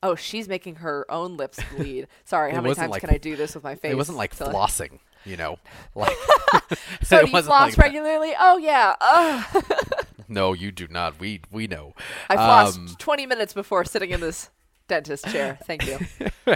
[0.02, 2.08] Oh, she's making her own lips bleed.
[2.24, 3.91] Sorry, how many times like- can I do this with my face?
[3.91, 5.60] It wasn't like So- flossing, you know.
[5.93, 6.15] Like
[7.04, 7.82] So you floss like that.
[7.84, 8.32] regularly?
[8.39, 8.95] Oh yeah.
[9.02, 9.63] Ugh.
[10.30, 11.19] No, you do not.
[11.19, 11.95] We we know.
[12.30, 14.50] I flossed Um, 20 minutes before sitting in this
[14.88, 15.60] dentist chair.
[15.65, 16.56] Thank you.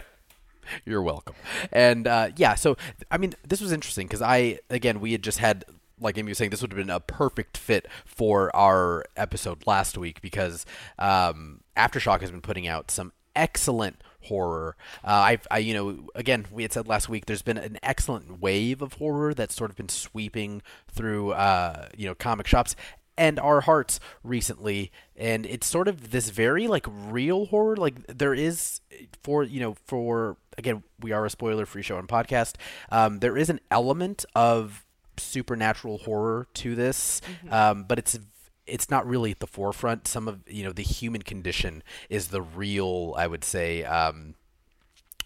[0.85, 1.35] You're welcome.
[1.71, 2.77] And uh, yeah, so
[3.11, 5.65] I mean, this was interesting because I again we had just had
[5.99, 9.97] like Amy was saying, this would have been a perfect fit for our episode last
[9.97, 10.65] week because
[10.99, 14.75] um, AfterShock has been putting out some excellent horror.
[15.03, 18.41] Uh, I've, I, you know, again, we had said last week, there's been an excellent
[18.41, 22.75] wave of horror that's sort of been sweeping through, uh, you know, comic shops
[23.17, 24.91] and our hearts recently.
[25.15, 27.75] And it's sort of this very like real horror.
[27.75, 28.81] Like there is
[29.23, 32.55] for, you know, for, again, we are a spoiler free show and podcast.
[32.91, 34.85] Um, there is an element of
[35.17, 37.21] supernatural horror to this,
[37.51, 38.17] um, but it's
[38.65, 40.07] it's not really at the forefront.
[40.07, 44.35] Some of you know the human condition is the real, I would say, um,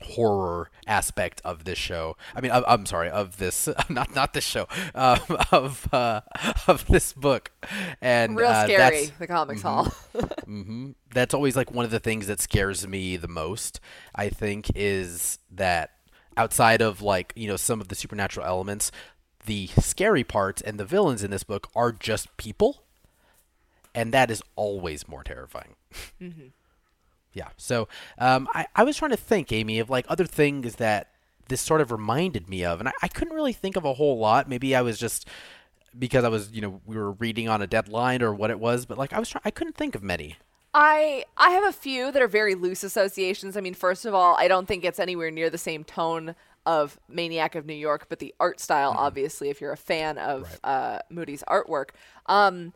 [0.01, 2.15] horror aspect of this show.
[2.36, 5.19] I mean, I, I'm sorry, of this not not this show, um,
[5.51, 6.21] of uh,
[6.67, 7.51] of this book,
[8.01, 9.86] and Real uh, scary, that's- the Comics Haul.
[10.45, 13.79] hmm That's always like one of the things that scares me the most.
[14.15, 15.91] I think is that
[16.36, 18.91] outside of like you know some of the supernatural elements,
[19.45, 22.83] the scary parts and the villains in this book are just people,
[23.95, 25.75] and that is always more terrifying.
[27.38, 27.50] Yeah.
[27.56, 31.12] So um, I I was trying to think, Amy, of like other things that
[31.50, 34.17] this sort of reminded me of, and I, I couldn't really think of a whole
[34.17, 34.50] lot.
[34.50, 35.28] Maybe I was just
[35.97, 38.86] because I was, you know, we were reading on a deadline or what it was,
[38.88, 40.38] but like I was trying, I couldn't think of many.
[40.73, 43.56] I I have a few that are very loose associations.
[43.56, 47.00] I mean, first of all, I don't think it's anywhere near the same tone of
[47.08, 51.00] Maniac of New York, but the art style, obviously, if you're a fan of uh,
[51.12, 51.89] Mutti's artwork.
[52.26, 52.73] Um,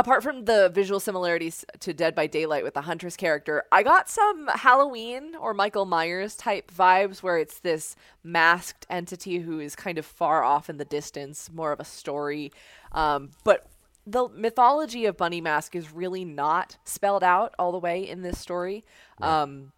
[0.00, 4.08] apart from the visual similarities to Dead by Daylight with the Huntress character, I got
[4.08, 9.98] some Halloween or Michael Myers type vibes where it's this masked entity who is kind
[9.98, 12.50] of far off in the distance, more of a story.
[12.92, 13.66] Um, but
[14.06, 18.38] the mythology of Bunny Mask is really not spelled out all the way in this
[18.38, 18.86] story.
[19.20, 19.72] Um,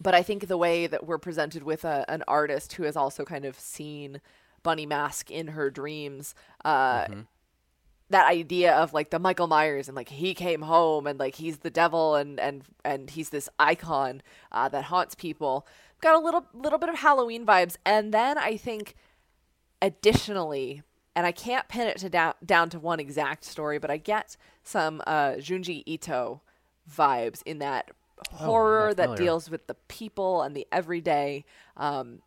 [0.00, 3.24] but I think the way that we're presented with a, an artist who has also
[3.24, 4.20] kind of seen
[4.62, 7.06] Bunny Mask in her dreams, uh,
[8.12, 11.58] that idea of like the Michael Myers and like he came home and like he's
[11.58, 15.66] the devil and and and he's this icon uh, that haunts people.
[16.00, 18.94] Got a little little bit of Halloween vibes, and then I think
[19.80, 20.82] additionally,
[21.14, 24.36] and I can't pin it to down down to one exact story, but I get
[24.62, 26.40] some uh, Junji Ito
[26.90, 27.90] vibes in that
[28.30, 31.44] horror not that deals with the people and the everyday.
[31.76, 32.20] Um,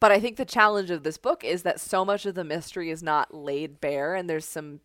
[0.00, 2.90] but I think the challenge of this book is that so much of the mystery
[2.90, 4.80] is not laid bare, and there's some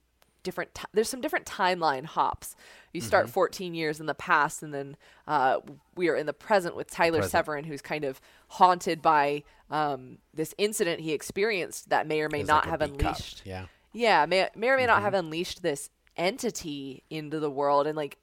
[0.46, 2.56] different ti there's some different timeline hops.
[2.94, 3.08] You Mm-hmm.
[3.08, 4.96] start 14 years in the past, and then
[5.28, 5.58] uh,
[5.98, 7.32] we are in the present with Tyler Present.
[7.32, 12.44] Severin, who's kind of haunted by um, this incident he experienced that may or may
[12.44, 13.42] not like, have unleashed.
[13.44, 13.66] Yeah.
[13.92, 14.88] Yeah, may, may or may Mm-hmm.
[14.88, 18.18] not have unleashed this entity into the world, and like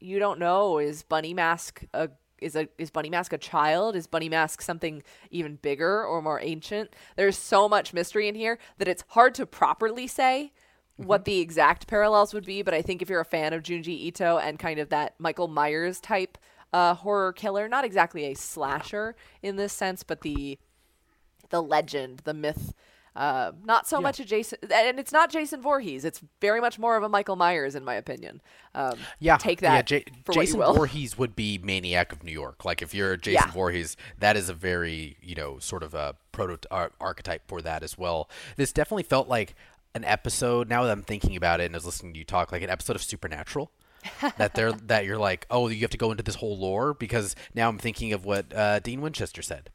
[0.00, 2.08] you don't know is Bunny Mask a
[2.40, 3.94] is a is Bunny Mask a child?
[3.94, 6.90] Is Bunny Mask something even bigger or more ancient?
[7.14, 10.52] There's so much mystery in here that it's hard to properly say
[11.06, 12.62] what the exact parallels would be.
[12.62, 15.48] But I think if you're a fan of Junji Ito and kind of that Michael
[15.48, 16.38] Myers type
[16.72, 20.58] uh, horror killer, not exactly a slasher in this sense, but the
[21.50, 22.74] the legend, the myth.
[23.14, 26.02] Uh, not so much a Jason, and it's not Jason Voorhees.
[26.06, 28.40] It's very much more of a Michael Myers, in my opinion.
[28.74, 30.60] Um, Yeah, take yeah, that for what Jason.
[30.60, 32.64] Voorhees would be Maniac of New York.
[32.64, 33.52] Like if you're Jason Yeah.
[33.52, 36.56] Voorhees, that is a very you know sort of a proto
[37.02, 38.30] archetype for that as well.
[38.56, 39.54] This definitely felt like
[39.94, 40.68] an episode.
[40.68, 42.70] Now that I'm thinking about it and I was listening to you talk, like an
[42.70, 43.70] episode of Supernatural.
[44.36, 47.36] that they're that you're like, oh, you have to go into this whole lore because
[47.54, 49.70] now I'm thinking of what uh, Dean Winchester said.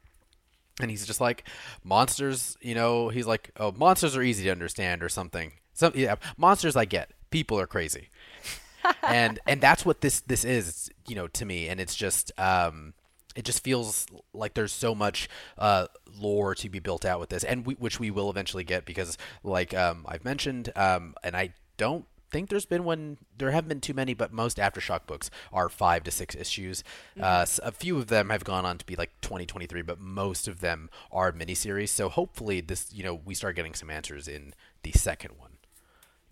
[0.80, 1.48] And he's just like,
[1.82, 5.52] monsters, you know, he's like, oh, monsters are easy to understand or something.
[5.72, 7.10] Some, yeah, monsters I get.
[7.30, 8.10] People are crazy.
[9.02, 11.68] and and that's what this this is, you know, to me.
[11.68, 12.92] And it's just, um,
[13.38, 15.28] it just feels like there's so much
[15.58, 15.86] uh,
[16.20, 19.16] lore to be built out with this, and we, which we will eventually get because,
[19.44, 23.80] like um, I've mentioned, um, and I don't think there's been one there haven't been
[23.80, 26.82] too many but most aftershock books are five to six issues.
[27.16, 27.22] Mm-hmm.
[27.22, 30.60] uh, a few of them have gone on to be like 2023 but most of
[30.60, 31.88] them are miniseries.
[31.88, 35.52] So hopefully this you know we start getting some answers in the second one.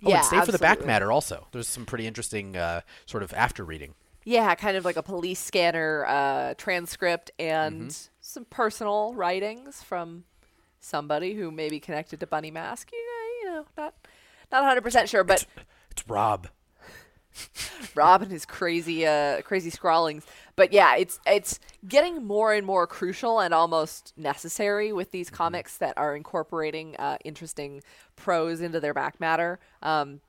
[0.04, 0.46] Oh, yeah, and stay absolutely.
[0.46, 1.46] for the back matter also.
[1.52, 3.94] There's some pretty interesting uh, sort of after reading
[4.26, 8.10] yeah kind of like a police scanner uh, transcript and mm-hmm.
[8.20, 10.24] some personal writings from
[10.80, 12.98] somebody who may be connected to bunny mask Yeah,
[13.40, 13.94] you know not
[14.52, 15.46] not 100% sure but
[15.96, 16.48] it's Rob.
[17.94, 20.26] Rob and his crazy, uh, crazy scrawlings.
[20.56, 21.58] But yeah, it's it's
[21.88, 25.36] getting more and more crucial and almost necessary with these mm-hmm.
[25.36, 27.82] comics that are incorporating uh, interesting
[28.14, 29.58] prose into their back matter.
[29.82, 30.20] Um,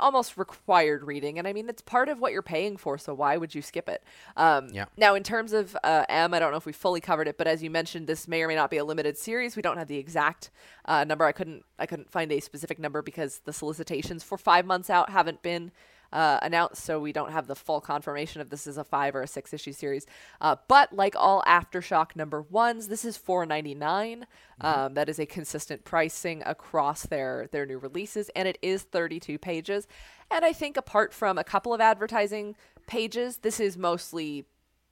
[0.00, 1.38] almost required reading.
[1.38, 3.88] And I mean, it's part of what you're paying for, so why would you skip
[3.88, 4.02] it?
[4.36, 4.86] Um, yeah.
[4.96, 7.46] Now, in terms of uh, M, I don't know if we fully covered it, but
[7.46, 9.56] as you mentioned, this may or may not be a limited series.
[9.56, 10.50] We don't have the exact
[10.84, 11.24] uh, number.
[11.24, 15.10] I couldn't I couldn't find a specific number because the solicitations for five months out
[15.10, 15.70] haven't been
[16.14, 19.22] uh, announced, so we don't have the full confirmation if this is a five or
[19.22, 20.06] a six issue series.
[20.40, 24.26] Uh, but like all Aftershock number ones, this is four ninety nine.
[24.62, 24.66] Mm-hmm.
[24.66, 29.18] Um, that is a consistent pricing across their their new releases, and it is thirty
[29.18, 29.88] two pages.
[30.30, 32.54] And I think apart from a couple of advertising
[32.86, 34.46] pages, this is mostly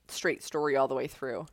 [0.08, 1.46] straight story all the way through.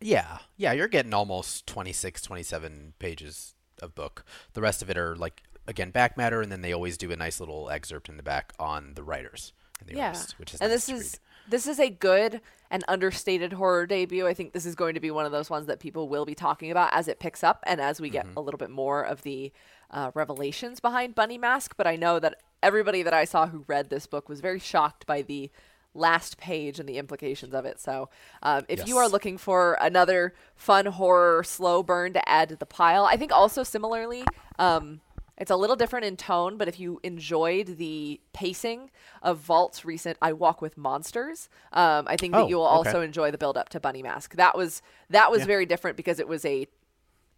[0.00, 4.24] Yeah, yeah, you're getting almost 26, 27 pages of book.
[4.52, 7.16] The rest of it are like again back matter, and then they always do a
[7.16, 10.08] nice little excerpt in the back on the writers and the yeah.
[10.08, 12.40] artists, which is and nice this is this is a good
[12.70, 14.26] and understated horror debut.
[14.26, 16.34] I think this is going to be one of those ones that people will be
[16.34, 18.38] talking about as it picks up and as we get mm-hmm.
[18.38, 19.52] a little bit more of the
[19.90, 21.74] uh, revelations behind Bunny Mask.
[21.76, 25.06] But I know that everybody that I saw who read this book was very shocked
[25.06, 25.50] by the
[25.94, 27.80] last page and the implications of it.
[27.80, 28.10] So,
[28.42, 28.88] um, if yes.
[28.88, 33.16] you are looking for another fun horror slow burn to add to the pile, I
[33.16, 34.24] think also similarly,
[34.58, 35.00] um,
[35.38, 38.90] it's a little different in tone, but if you enjoyed the pacing
[39.22, 42.88] of Vault's recent "I Walk with Monsters," um, I think that oh, you will okay.
[42.88, 44.34] also enjoy the build up to Bunny Mask.
[44.36, 45.46] That was that was yeah.
[45.46, 46.66] very different because it was a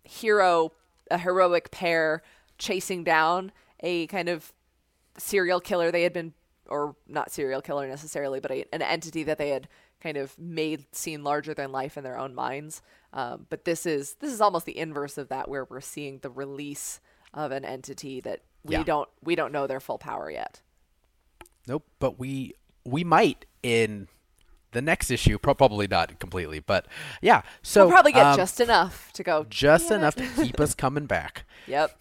[0.04, 0.72] hero,
[1.10, 2.22] a heroic pair
[2.56, 4.52] chasing down a kind of
[5.16, 6.34] serial killer they had been,
[6.66, 9.68] or not serial killer necessarily, but a, an entity that they had
[10.00, 12.82] kind of made seem larger than life in their own minds.
[13.12, 16.30] Um, but this is this is almost the inverse of that, where we're seeing the
[16.30, 17.00] release
[17.34, 18.82] of an entity that we yeah.
[18.82, 20.60] don't we don't know their full power yet.
[21.66, 22.54] Nope, but we
[22.84, 24.08] we might in
[24.72, 26.86] the next issue, probably not completely, but
[27.22, 27.42] yeah.
[27.62, 29.46] So we'll probably get um, just enough to go.
[29.48, 31.44] Just enough to keep us coming back.
[31.66, 31.98] Yep.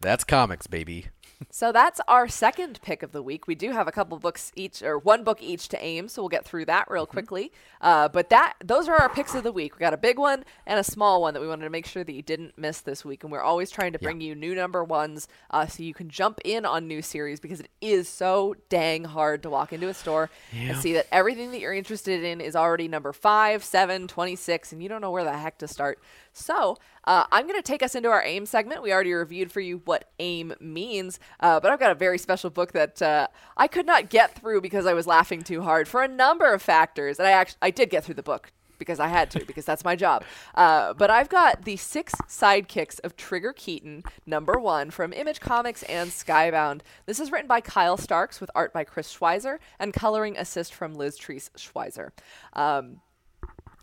[0.00, 1.08] That's comics, baby
[1.50, 3.46] so that's our second pick of the week.
[3.46, 6.28] We do have a couple books each, or one book each to aim, so we'll
[6.28, 7.12] get through that real mm-hmm.
[7.12, 7.52] quickly.
[7.80, 9.74] Uh, but that those are our picks of the week.
[9.74, 12.04] We got a big one and a small one that we wanted to make sure
[12.04, 13.22] that you didn't miss this week.
[13.22, 14.28] And we're always trying to bring yeah.
[14.28, 17.70] you new number ones, uh, so you can jump in on new series because it
[17.80, 20.70] is so dang hard to walk into a store yeah.
[20.70, 24.82] and see that everything that you're interested in is already number five, seven, 26, and
[24.82, 25.98] you don't know where the heck to start.
[26.32, 28.82] So uh, I'm going to take us into our AIM segment.
[28.82, 32.50] We already reviewed for you what AIM means, uh, but I've got a very special
[32.50, 36.02] book that uh, I could not get through because I was laughing too hard for
[36.02, 37.18] a number of factors.
[37.18, 39.84] And I actually I did get through the book because I had to, because that's
[39.84, 40.24] my job.
[40.54, 45.82] Uh, but I've got the six sidekicks of Trigger Keaton, number one, from Image Comics
[45.84, 46.82] and Skybound.
[47.06, 50.94] This is written by Kyle Starks with art by Chris Schweizer and coloring assist from
[50.94, 52.10] Liz Trice Schweizer.
[52.52, 53.00] Um,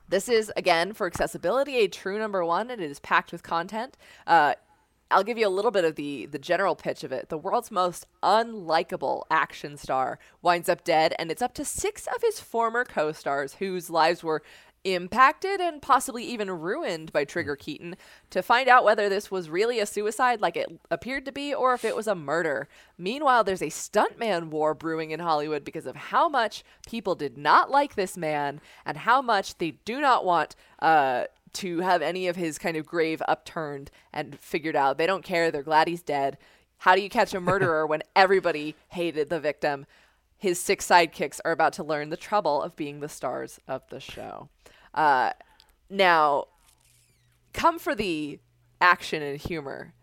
[0.10, 3.98] this is, again, for accessibility, a true number one, and it is packed with content.
[4.28, 4.56] Uh,
[5.12, 7.30] I'll give you a little bit of the the general pitch of it.
[7.30, 12.22] The world's most unlikable action star winds up dead, and it's up to six of
[12.22, 14.44] his former co-stars whose lives were
[14.84, 17.96] impacted and possibly even ruined by Trigger Keaton
[18.30, 21.74] to find out whether this was really a suicide like it appeared to be or
[21.74, 22.68] if it was a murder.
[22.98, 27.70] Meanwhile, there's a stuntman war brewing in Hollywood because of how much people did not
[27.70, 32.36] like this man and how much they do not want uh, to have any of
[32.36, 34.98] his kind of grave upturned and figured out.
[34.98, 35.52] They don't care.
[35.52, 36.38] They're glad he's dead.
[36.80, 39.86] How do you catch a murderer when everybody hated the victim?
[40.38, 44.00] His six sidekicks are about to learn the trouble of being the stars of the
[44.00, 44.48] show.
[44.94, 45.32] Uh,
[45.90, 46.46] now,
[47.54, 48.40] come for the
[48.82, 49.94] action and humor.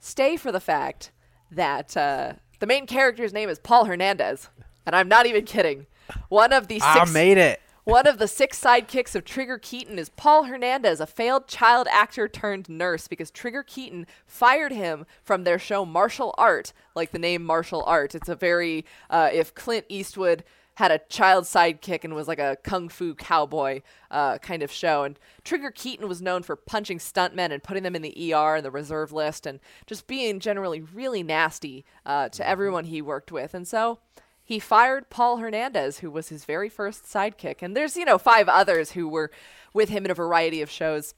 [0.00, 1.12] Stay for the fact
[1.50, 4.48] that uh, the main character's name is Paul Hernandez,
[4.86, 5.86] and I'm not even kidding.
[6.28, 7.60] One of the six, I made it.
[7.84, 12.28] One of the six sidekicks of Trigger Keaton is Paul Hernandez, a failed child actor
[12.28, 17.44] turned nurse, because Trigger Keaton fired him from their show Martial Art, like the name
[17.44, 18.14] Martial Art.
[18.14, 20.44] It's a very, uh, if Clint Eastwood
[20.76, 25.04] had a child sidekick and was like a kung fu cowboy uh, kind of show.
[25.04, 28.64] And Trigger Keaton was known for punching stuntmen and putting them in the ER and
[28.64, 33.52] the reserve list and just being generally really nasty uh, to everyone he worked with.
[33.52, 33.98] And so
[34.42, 37.62] he fired Paul Hernandez, who was his very first sidekick.
[37.62, 39.30] And there's, you know, five others who were
[39.74, 41.14] with him in a variety of shows.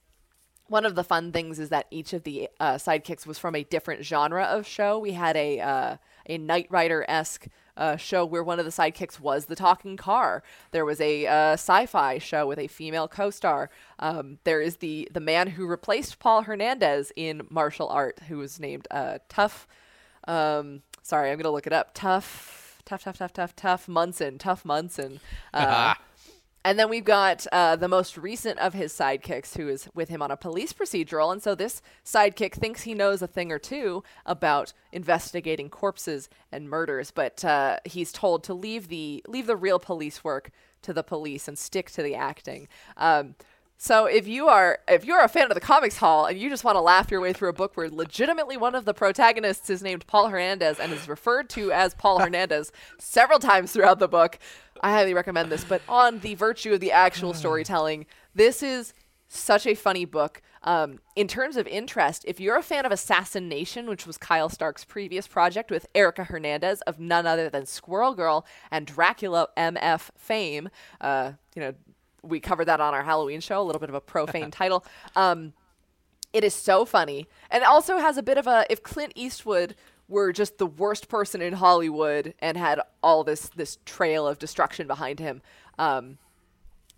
[0.66, 3.64] One of the fun things is that each of the uh, sidekicks was from a
[3.64, 4.98] different genre of show.
[4.98, 5.96] We had a uh,
[6.26, 10.42] a Knight Rider esque uh, show where one of the sidekicks was the talking car.
[10.70, 13.70] There was a uh, sci-fi show with a female co-star.
[13.98, 18.60] Um, there is the the man who replaced Paul Hernandez in martial art, who was
[18.60, 19.66] named uh, Tough.
[20.26, 21.90] Um, sorry, I'm gonna look it up.
[21.94, 24.38] Tough, tough, tough, tough, tough, tough Munson.
[24.38, 25.20] Tough Munson.
[26.64, 30.22] And then we've got uh, the most recent of his sidekicks, who is with him
[30.22, 31.30] on a police procedural.
[31.30, 36.70] And so this sidekick thinks he knows a thing or two about investigating corpses and
[36.70, 40.50] murders, but uh, he's told to leave the leave the real police work
[40.80, 42.68] to the police and stick to the acting.
[42.96, 43.34] Um,
[43.84, 46.64] so if you are if you're a fan of the Comics Haul and you just
[46.64, 49.82] want to laugh your way through a book where legitimately one of the protagonists is
[49.82, 54.38] named Paul Hernandez and is referred to as Paul Hernandez several times throughout the book,
[54.80, 55.64] I highly recommend this.
[55.64, 58.94] But on the virtue of the actual storytelling, this is
[59.28, 60.40] such a funny book.
[60.62, 64.48] Um, in terms of interest, if you're a fan of Assassin Nation, which was Kyle
[64.48, 70.08] Stark's previous project with Erica Hernandez of none other than Squirrel Girl and Dracula MF
[70.16, 70.70] fame,
[71.02, 71.74] uh, you know,
[72.24, 74.84] we covered that on our Halloween show, a little bit of a profane title.
[75.14, 75.52] Um,
[76.32, 79.76] it is so funny, and also has a bit of a if Clint Eastwood
[80.08, 84.86] were just the worst person in Hollywood and had all this this trail of destruction
[84.86, 85.42] behind him.
[85.78, 86.18] Um,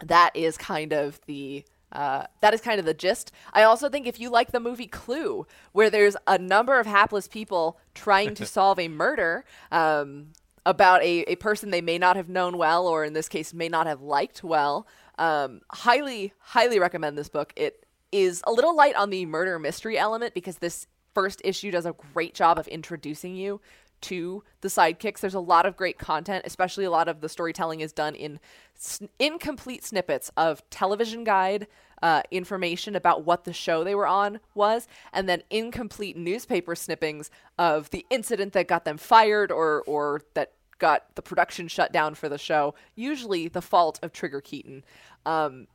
[0.05, 3.33] that is kind of the uh, that is kind of the gist.
[3.53, 7.29] I also think if you like the movie Clue, where there's a number of hapless
[7.29, 10.33] people trying to solve a murder um,
[10.65, 13.69] about a, a person they may not have known well, or in this case, may
[13.69, 14.87] not have liked well,
[15.19, 17.53] um, highly, highly recommend this book.
[17.57, 21.87] It is a little light on the murder mystery element because this first issue does
[21.87, 23.61] a great job of introducing you
[24.03, 25.21] to the sidekicks.
[25.21, 28.39] There's a lot of great content, especially a lot of the storytelling is done in
[28.75, 31.67] sn- incomplete snippets of television guide
[32.03, 37.31] uh, information about what the show they were on was, and then incomplete newspaper snippings
[37.59, 42.15] of the incident that got them fired or or that got the production shut down
[42.15, 42.75] for the show.
[42.95, 44.85] Usually the fault of Trigger Keaton.
[45.25, 45.67] Um,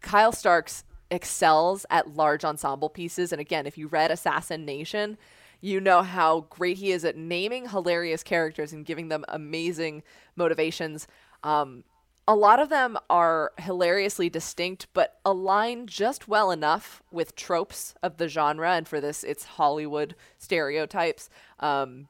[0.00, 5.18] Kyle Starks excels at large ensemble pieces, and again, if you read Assassin Nation,
[5.60, 10.02] you know how great he is at naming hilarious characters and giving them amazing
[10.34, 11.06] motivations.
[11.44, 11.84] Um,
[12.26, 18.16] a lot of them are hilariously distinct, but align just well enough with tropes of
[18.16, 21.28] the genre, and for this, it's Hollywood stereotypes.
[21.60, 22.08] Um,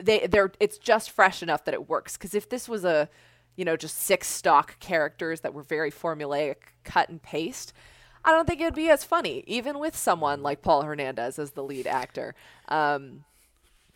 [0.00, 2.16] they they're it's just fresh enough that it works.
[2.16, 3.08] Because if this was a,
[3.56, 7.72] you know, just six stock characters that were very formulaic, cut and paste,
[8.24, 11.62] I don't think it'd be as funny, even with someone like Paul Hernandez as the
[11.62, 12.34] lead actor.
[12.68, 13.24] Um,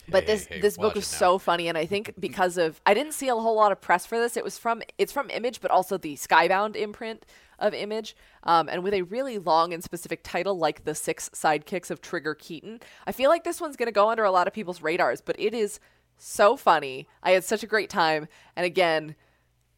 [0.08, 1.18] but Hey, this hey, this book it now.
[1.18, 4.04] so funny, and I think because of I didn't see a whole lot of press
[4.06, 4.36] for this.
[4.36, 7.24] It was from it's from Image, but also the Skybound imprint
[7.58, 11.90] of Image, um, and with a really long and specific title like the Six Sidekicks
[11.90, 12.80] of Trigger Keaton.
[13.06, 15.54] I feel like this one's gonna go under a lot of people's radars, but it
[15.54, 15.80] is
[16.24, 17.06] so funny.
[17.22, 19.14] I had such a great time, and again,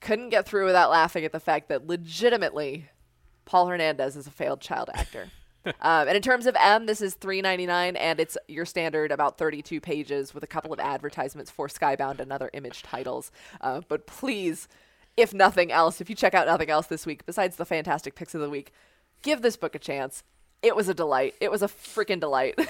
[0.00, 2.88] couldn't get through without laughing at the fact that legitimately
[3.44, 5.28] Paul Hernandez is a failed child actor.
[5.66, 9.10] um, and in terms of M, this is three ninety nine, and it's your standard
[9.10, 13.32] about thirty two pages with a couple of advertisements for Skybound and other image titles.
[13.60, 14.68] Uh, but please,
[15.16, 18.34] if nothing else, if you check out nothing else this week besides the fantastic picks
[18.34, 18.72] of the week,
[19.22, 20.22] give this book a chance.
[20.62, 21.34] It was a delight.
[21.40, 22.58] It was a freaking delight.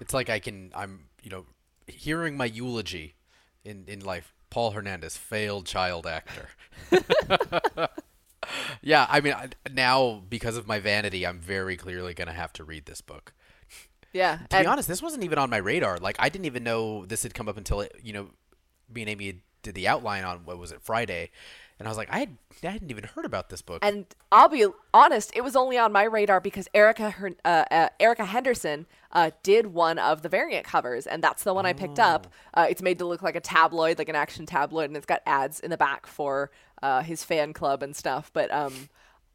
[0.00, 1.46] It's like I can I'm you know
[1.86, 3.14] hearing my eulogy
[3.64, 4.32] in in life.
[4.48, 6.48] Paul Hernandez, failed child actor.
[8.80, 9.34] yeah, I mean
[9.72, 13.34] now because of my vanity, I'm very clearly gonna have to read this book.
[14.12, 14.38] yeah.
[14.50, 15.98] To be honest, this wasn't even on my radar.
[15.98, 18.30] Like I didn't even know this had come up until it, you know,
[18.92, 21.30] me and Amy did the outline on what was it Friday,
[21.78, 23.80] and I was like, I, had, I hadn't even heard about this book.
[23.82, 27.88] And I'll be honest, it was only on my radar because Erica Her- uh, uh,
[28.00, 31.98] Erica Henderson uh, did one of the variant covers, and that's the one I picked
[31.98, 32.28] up.
[32.54, 35.20] Uh, it's made to look like a tabloid, like an action tabloid, and it's got
[35.26, 36.50] ads in the back for
[36.82, 38.30] uh, his fan club and stuff.
[38.32, 38.88] But um,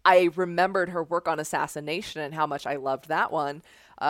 [0.04, 3.62] I remembered her work on Assassin Nation and how much I loved that one.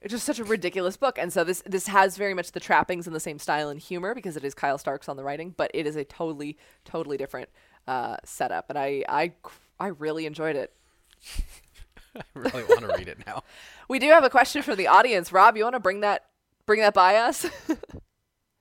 [0.00, 3.06] It's just such a ridiculous book and so this this has very much the trappings
[3.06, 5.70] and the same style and humor because it is Kyle Starks on the writing but
[5.74, 7.48] it is a totally totally different
[7.88, 9.32] uh, setup and I I
[9.80, 10.72] I really enjoyed it.
[12.16, 13.42] I really want to read it now.
[13.88, 15.32] We do have a question from the audience.
[15.32, 16.26] Rob, you want to bring that
[16.66, 17.46] bring that by us?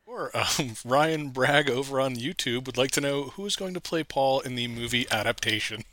[0.09, 3.81] Or um, Ryan Bragg over on YouTube would like to know who is going to
[3.81, 5.83] play Paul in the movie adaptation.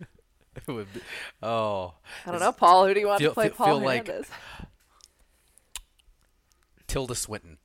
[0.00, 1.00] It would be,
[1.42, 1.94] oh,
[2.26, 2.86] I don't know, Paul.
[2.88, 4.30] Who do you want Feel- to play feel- Paul feel like- Hernandez?
[6.94, 7.58] Tilda Swinton.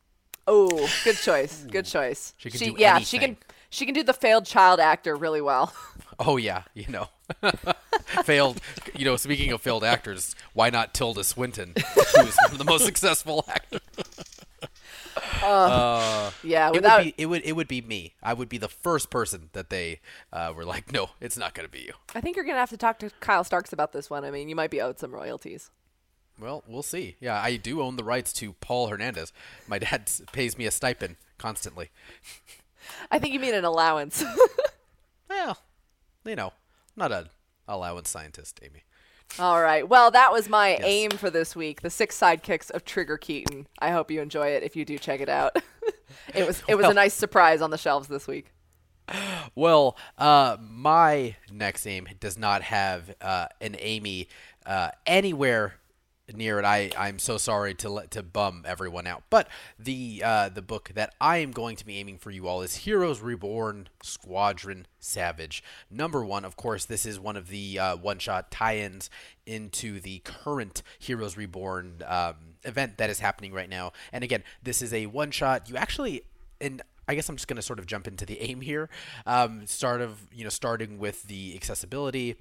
[0.47, 1.63] Oh, good choice.
[1.69, 2.33] Good choice.
[2.37, 3.37] She can do yeah, she can
[3.69, 5.71] she can do the failed child actor really well.
[6.21, 7.07] Oh yeah, you know,
[8.25, 8.59] failed.
[8.93, 12.65] You know, speaking of failed actors, why not Tilda Swinton, who is one of the
[12.65, 13.79] most successful actors?
[15.41, 18.15] yeah, It without would be it would it would be me.
[18.21, 20.01] I would be the first person that they
[20.33, 21.93] uh, were like, no, it's not going to be you.
[22.13, 24.25] I think you're gonna have to talk to Kyle Starks about this one.
[24.25, 25.71] I mean, you might be owed some royalties.
[26.39, 27.17] Well, we'll see.
[27.19, 29.33] Yeah, I do own the rights to Paul Hernandez.
[29.67, 31.89] My dad pays me a stipend constantly.
[33.11, 34.23] I think you mean an allowance.
[35.29, 35.59] Well,
[36.25, 36.53] you know,
[36.95, 37.29] not an
[37.67, 38.83] allowance scientist, Amy.
[39.37, 39.87] All right.
[39.87, 41.81] Well, that was my aim for this week.
[41.81, 43.67] The six sidekicks of Trigger Keaton.
[43.77, 44.63] I hope you enjoy it.
[44.63, 45.55] If you do, check it out.
[46.33, 48.51] it was it was a nice surprise on the shelves this week.
[49.55, 54.29] Well, uh, my next aim does not have uh, an Amy
[54.65, 55.78] uh, anywhere
[56.35, 56.65] near it.
[56.65, 59.23] I I'm so sorry to let to bum everyone out.
[59.29, 62.61] But the uh, the book that I am going to be aiming for you all
[62.61, 66.45] is Heroes Reborn Squadron Savage number one.
[66.45, 69.09] Of course, this is one of the uh, one shot tie-ins
[69.45, 73.91] into the current Heroes Reborn um, event that is happening right now.
[74.11, 75.69] And again, this is a one shot.
[75.69, 76.23] You actually
[76.61, 78.87] and I guess I'm just going to sort of jump into the aim here.
[79.25, 82.35] Um, start of you know starting with the accessibility.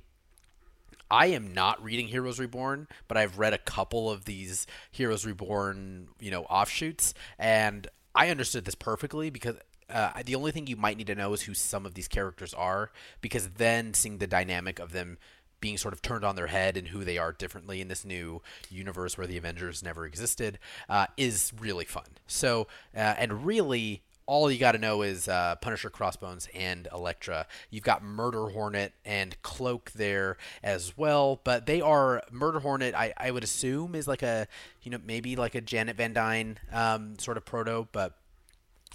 [1.10, 6.08] I am not reading Heroes Reborn, but I've read a couple of these Heroes Reborn,
[6.20, 9.56] you know, offshoots, and I understood this perfectly because
[9.90, 12.52] uh, the only thing you might need to know is who some of these characters
[12.52, 12.90] are,
[13.20, 15.18] because then seeing the dynamic of them
[15.60, 18.40] being sort of turned on their head and who they are differently in this new
[18.70, 22.04] universe where the Avengers never existed uh, is really fun.
[22.26, 27.46] So, uh, and really, all you got to know is uh, Punisher Crossbones and Elektra.
[27.70, 32.94] You've got Murder Hornet and Cloak there as well, but they are Murder Hornet.
[32.94, 34.46] I, I would assume is like a
[34.82, 38.18] you know maybe like a Janet Van Dyne um, sort of proto, but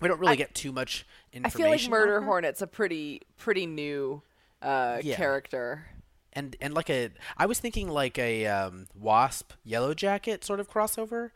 [0.02, 1.04] we don't really get too much
[1.34, 1.62] information.
[1.62, 2.22] I feel like Murder.
[2.22, 4.22] Hornet's a pretty pretty new
[4.62, 5.16] uh, Yeah.
[5.16, 5.88] character.
[6.34, 10.70] and and like a I was thinking like a um, Wasp Yellow Jacket sort of
[10.70, 11.32] crossover,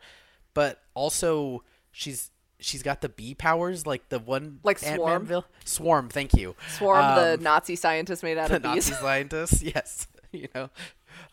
[0.54, 2.30] but also she's
[2.60, 5.24] she's got the bee powers like the one Like Swarm?
[5.26, 6.54] vil- Swarm, thank you.
[6.76, 8.88] Swarm, the Um, Nazi scientist made out the of bees.
[8.90, 9.62] Nazi scientists.
[9.62, 10.70] Yes, you know.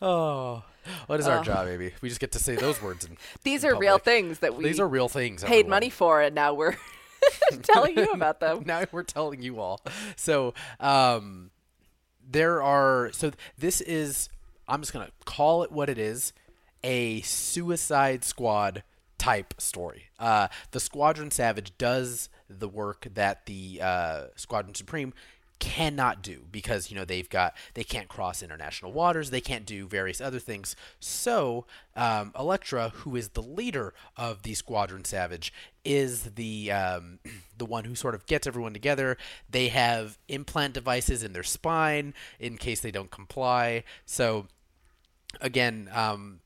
[0.02, 0.62] Oh,
[1.06, 1.92] what is our job, baby?
[2.00, 3.04] We just get to say those words.
[3.04, 5.42] In, These in are real things that we These are real things.
[5.42, 5.70] paid everyone.
[5.70, 6.76] money for, and now we're
[7.62, 8.62] telling you about them.
[8.66, 9.80] now we're telling you all.
[10.16, 11.50] So, um,
[12.28, 13.10] there are.
[13.12, 14.28] So this is.
[14.68, 16.32] I'm just gonna call it what it is.
[16.84, 18.82] A Suicide Squad
[19.26, 20.04] type story.
[20.20, 25.12] Uh, the Squadron Savage does the work that the uh, Squadron Supreme
[25.58, 29.30] cannot do because you know they've got they can't cross international waters.
[29.30, 30.76] They can't do various other things.
[31.00, 31.66] So
[31.96, 35.52] um, Elektra who is the leader of the Squadron Savage
[35.84, 37.18] is the um,
[37.58, 39.16] the one who sort of gets everyone together.
[39.50, 43.82] They have implant devices in their spine in case they don't comply.
[44.04, 44.46] So
[45.40, 46.40] again um,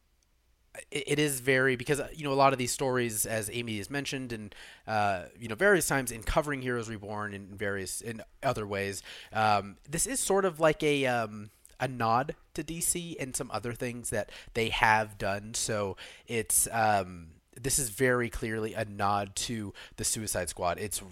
[0.91, 3.91] it, is very because uh, you know a lot of these stories, as Amy has
[3.91, 4.55] mentioned, and
[4.87, 9.03] uh, you know various times in covering Heroes Reborn in various in other ways.
[9.33, 13.73] Um, this is sort of like a um, a nod to DC and some other
[13.73, 15.55] things that they have done.
[15.55, 15.97] So
[16.27, 17.29] it's um,
[17.61, 20.79] this is very clearly a nod to the Suicide Squad.
[20.79, 21.03] It's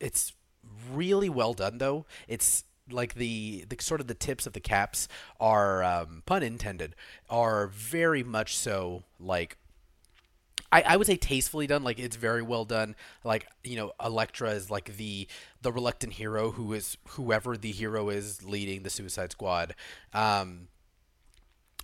[0.00, 0.32] it's
[0.92, 2.06] really well done though.
[2.28, 5.08] It's like the the sort of the tips of the caps
[5.40, 6.94] are um, pun intended
[7.28, 9.56] are very much so like
[10.72, 12.96] I, I would say tastefully done like it's very well done.
[13.24, 15.28] Like you know Elektra is like the
[15.62, 19.74] the reluctant hero who is whoever the hero is leading the Suicide Squad.
[20.12, 20.68] Um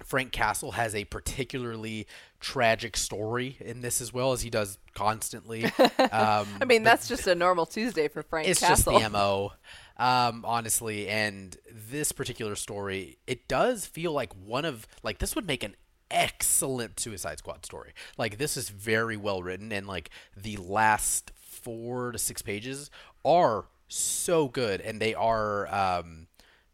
[0.05, 2.09] Frank Castle has a particularly
[2.41, 5.65] tragic story in this as well as he does constantly.
[5.99, 8.95] Um I mean, that's just a normal Tuesday for Frank it's Castle.
[8.95, 9.53] just the mo
[9.97, 15.47] um honestly and this particular story it does feel like one of like this would
[15.47, 15.75] make an
[16.13, 17.93] excellent suicide squad story.
[18.17, 22.91] Like this is very well written and like the last four to six pages
[23.25, 26.27] are so good and they are um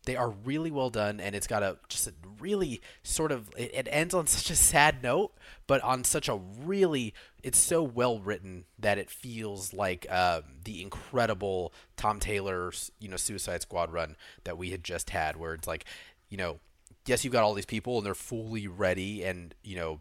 [0.08, 3.70] they are really well done and it's got a just a really sort of it,
[3.74, 5.32] it ends on such a sad note
[5.66, 10.80] but on such a really it's so well written that it feels like um, the
[10.80, 15.68] incredible tom taylor's you know suicide squad run that we had just had where it's
[15.68, 15.84] like
[16.30, 16.58] you know
[17.04, 20.00] yes you've got all these people and they're fully ready and you know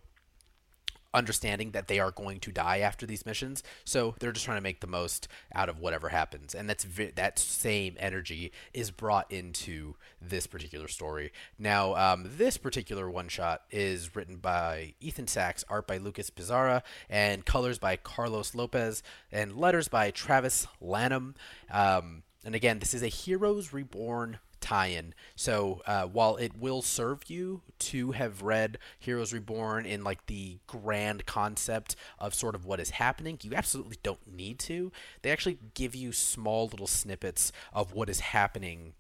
[1.18, 3.64] understanding that they are going to die after these missions.
[3.84, 7.12] So they're just trying to make the most out of whatever happens, and that's vi-
[7.16, 11.32] that same energy is brought into this particular story.
[11.60, 16.82] Now, um, this particular one shot is written by Ethan Sacks, art by Lucas Pizzari,
[17.10, 21.36] and colors by Carlos Lopez, and letters by Travis Lanham.
[21.72, 25.14] Um, and again, this is a Heroes Reborn tie-in.
[25.36, 30.58] So uh, while it will serve you to have read Heroes Reborn in like the
[30.68, 34.92] grand concept of sort of what is happening, you absolutely don't need to.
[35.22, 38.94] They actually give you small little snippets of what is happening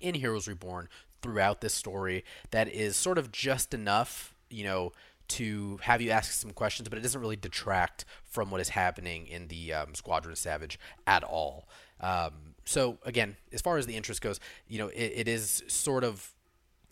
[0.00, 0.88] in Heroes Reborn
[1.20, 4.92] throughout this story that is sort of just enough, you know,
[5.28, 9.26] to have you ask some questions, but it doesn't really detract from what is happening
[9.26, 11.68] in the um, Squadron Savage at all.
[12.00, 16.04] Um, so again, as far as the interest goes, you know, it, it is sort
[16.04, 16.32] of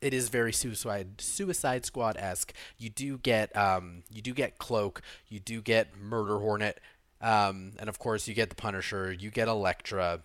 [0.01, 2.53] it is very suicide Suicide Squad esque.
[2.79, 6.81] You do get um, you do get Cloak, you do get Murder Hornet,
[7.21, 10.21] um, and of course you get the Punisher, you get Elektra,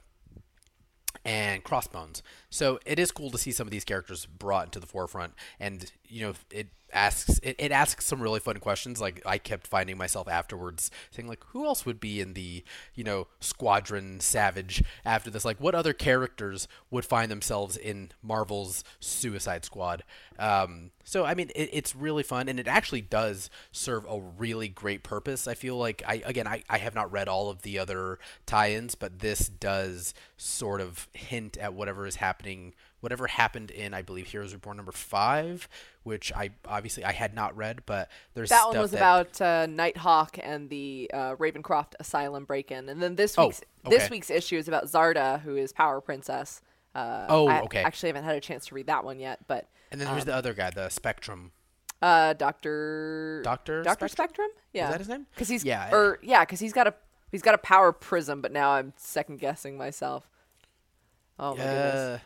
[1.26, 2.24] and Crossbones.
[2.56, 5.92] So it is cool to see some of these characters brought into the forefront, and
[6.08, 9.02] you know it asks it, it asks some really fun questions.
[9.02, 13.04] Like I kept finding myself afterwards saying like, who else would be in the you
[13.04, 15.44] know Squadron Savage after this?
[15.44, 20.04] Like, what other characters would find themselves in Marvel's Suicide Squad?
[20.40, 24.70] Um, so I mean, it, it's really fun, and it actually does serve a really
[24.70, 25.46] great purpose.
[25.46, 28.96] I feel like I again I, I have not read all of the other tie-ins,
[28.96, 32.45] but this does sort of hint at whatever is happening
[33.02, 35.68] whatever happened in I believe Heroes Reborn number five,
[36.04, 39.66] which I obviously I had not read, but there's that one was that, about uh,
[39.68, 44.58] Nighthawk and the uh, Ravencroft asylum break-in, and then this Oh, week's this week's issue
[44.58, 46.62] is about Zarda, who is Power Princess.
[46.94, 47.84] Uh, Oh, I okay.
[47.84, 50.34] Actually, haven't had a chance to read that one yet, but and then there's the
[50.36, 51.52] other guy, the Spectrum.
[52.02, 53.84] uh, Doctor Dr.
[53.84, 54.48] Doctor Spectrum?
[54.48, 55.26] Spectrum, yeah, Is that his name?
[55.34, 56.94] Because he's Yeah, or yeah, because he's got a
[57.32, 60.30] he's got a power prism, but now I'm second guessing myself.
[61.38, 62.22] Oh my goodness.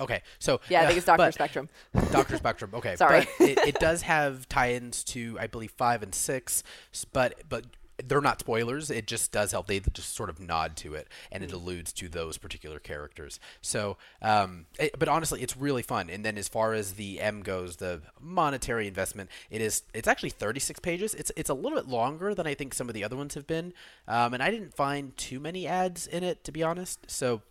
[0.00, 1.68] Okay, so Yeah, I think it's Doctor Spectrum.
[2.12, 2.70] Doctor Spectrum.
[2.74, 3.26] Okay, Sorry.
[3.38, 6.62] but it, it does have tie-ins to I believe five and six,
[7.12, 7.64] but but
[8.06, 8.92] they're not spoilers.
[8.92, 9.66] It just does help.
[9.66, 13.40] They just sort of nod to it, and it alludes to those particular characters.
[13.60, 16.08] So, um, it- but honestly, it's really fun.
[16.08, 19.82] And then as far as the M goes, the monetary investment, it is.
[19.94, 21.12] It's actually 36 pages.
[21.14, 23.48] It's it's a little bit longer than I think some of the other ones have
[23.48, 23.74] been.
[24.06, 27.10] Um, and I didn't find too many ads in it, to be honest.
[27.10, 27.42] So.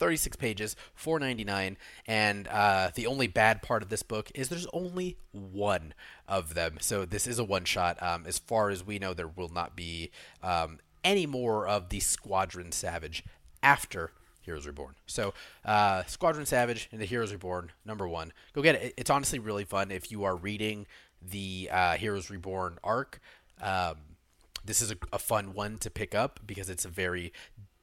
[0.00, 1.76] 36 pages, 4.99,
[2.06, 5.94] and uh, the only bad part of this book is there's only one
[6.26, 6.78] of them.
[6.80, 8.02] So this is a one shot.
[8.02, 10.10] Um, as far as we know, there will not be
[10.42, 13.22] um, any more of the Squadron Savage
[13.62, 14.94] after Heroes Reborn.
[15.06, 15.34] So
[15.64, 18.32] uh, Squadron Savage and the Heroes Reborn number one.
[18.54, 18.94] Go get it.
[18.96, 20.86] It's honestly really fun if you are reading
[21.22, 23.20] the uh, Heroes Reborn arc.
[23.62, 23.96] Um,
[24.64, 27.32] this is a, a fun one to pick up because it's a very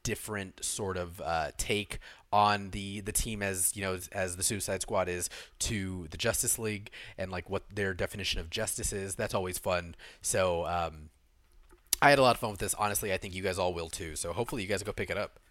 [0.07, 1.99] different sort of uh, take
[2.31, 5.29] on the the team as you know as, the Suicide Squad is
[5.59, 9.15] to the Justice League and like what their definition of justice is.
[9.15, 9.95] That's always fun.
[10.21, 11.09] So um,
[12.01, 12.73] I had a lot of fun with this.
[12.75, 14.15] Honestly, I think you guys all will too.
[14.15, 15.41] So hopefully you guys go pick it up.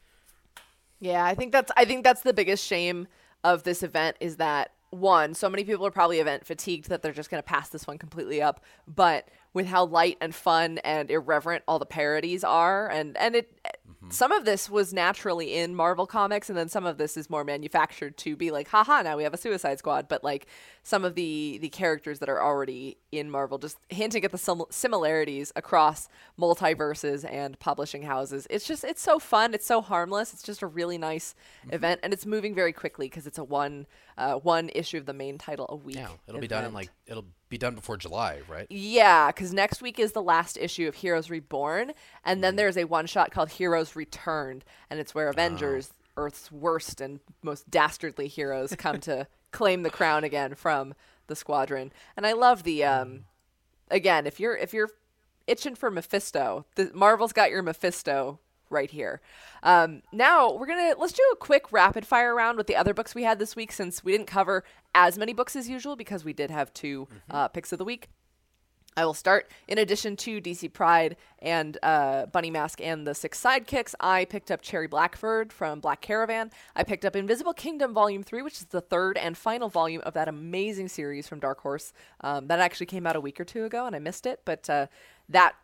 [1.01, 3.09] Yeah, I think that's I think that's the biggest shame
[3.45, 7.13] of this event is that one, so many people are probably event fatigued that they're
[7.13, 11.11] just going to pass this one completely up, but with how light and fun and
[11.11, 12.91] irreverent all the parodies are.
[12.91, 14.11] And and it mm-hmm.
[14.11, 17.43] some of this was naturally in Marvel comics and then some of this is more
[17.43, 20.47] manufactured to be like haha now we have a Suicide Squad, but like
[20.83, 24.61] some of the the characters that are already in Marvel just hinting at the sim-
[24.69, 26.07] similarities across
[26.39, 28.47] multiverses and publishing houses.
[28.51, 30.35] It's just it's so fun, it's so harmless.
[30.35, 31.75] It's just a really nice mm-hmm.
[31.75, 33.87] event and it's moving very quickly because it's a one
[34.19, 35.97] uh, one issue of the main title a week.
[35.97, 38.67] Yeah, it'll be done in like it'll be done before July, right?
[38.71, 41.93] Yeah, because next week is the last issue of Heroes Reborn,
[42.25, 47.01] and then there's a one shot called Heroes Returned, and it's where Avengers, Earth's worst
[47.01, 50.95] and most dastardly heroes, come to claim the crown again from
[51.27, 51.93] the squadron.
[52.17, 53.25] And I love the um,
[53.91, 54.91] again, if you're if you're
[55.47, 58.41] itching for Mephisto, the Marvel's got your Mephisto
[58.71, 59.21] right here.
[59.63, 63.15] Um, now we're gonna let's do a quick rapid fire round with the other books
[63.15, 64.65] we had this week since we didn't cover
[64.95, 68.09] as many books as usual because we did have 2 uh, picks of the week.
[68.97, 69.51] I will start.
[69.69, 74.51] In addition to DC Pride and uh, Bunny Mask and the Six Sidekicks, I picked
[74.51, 76.51] up Cherry Blackford from Black Caravan.
[76.75, 80.15] I picked up Invisible Kingdom Volume 3, which is the third and final volume of
[80.15, 81.93] that amazing series from Dark Horse.
[82.23, 84.69] Um, that actually came out a week or two ago, and I missed it, but
[84.71, 84.87] uh,
[85.29, 85.57] that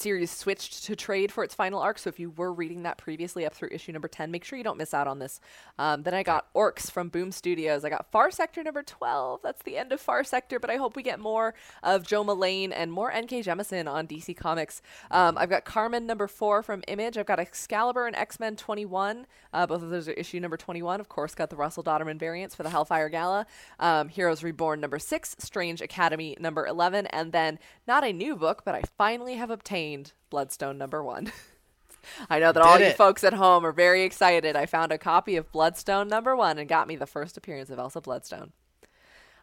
[0.00, 1.98] series switched to trade for its final arc.
[1.98, 4.64] So if you were reading that previously up through issue number 10, make sure you
[4.64, 5.40] don't miss out on this.
[5.78, 7.84] Um, then I got Orcs from Boom Studios.
[7.84, 9.40] I got Far Sector number 12.
[9.42, 12.72] That's the end of Far Sector, but I hope we get more of Joe Mullane
[12.72, 13.42] and more N.K.
[13.42, 14.82] Jemisin on DC Comics.
[15.10, 17.16] Um, I've got Carmen number 4 from Image.
[17.16, 19.26] I've got Excalibur and X Men 21.
[19.52, 21.00] Uh, both of those are issue number 21.
[21.00, 23.46] Of course, got the Russell Dauterman variants for the Hellfire Gala.
[23.78, 25.36] Um, Heroes Reborn number 6.
[25.38, 27.06] Strange Academy number 11.
[27.06, 29.83] And then, not a new book, but I finally have obtained
[30.30, 31.32] Bloodstone number one.
[32.30, 34.56] I know that all Did you folks at home are very excited.
[34.56, 37.78] I found a copy of Bloodstone number one and got me the first appearance of
[37.78, 38.52] Elsa Bloodstone.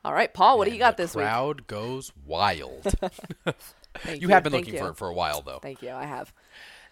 [0.03, 1.25] All right, Paul, what do you got this week?
[1.25, 2.83] crowd goes wild.
[3.93, 4.85] Thank you have been thank looking you.
[4.85, 5.59] for it for a while, though.
[5.59, 5.91] Thank you.
[5.91, 6.33] I have.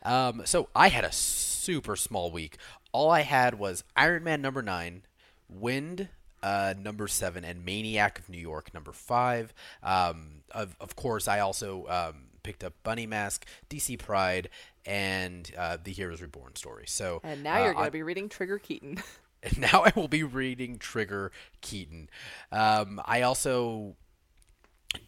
[0.04, 2.58] Um, so I had a super small week.
[2.92, 5.04] All I had was Iron Man number nine,
[5.48, 6.10] Wynd
[6.44, 9.54] uh, number seven, and Maniac of New York number five.
[9.82, 14.50] Um, of, of course, I also um, picked up Bunny Mask, DC Pride,
[14.86, 16.86] and uh, the Heroes Reborn story.
[16.88, 19.02] So And now uh, you're going to be reading Trigger Keaton.
[19.44, 21.32] and now I will be reading Trigger
[21.62, 22.10] Keaton.
[22.52, 23.96] Um, I also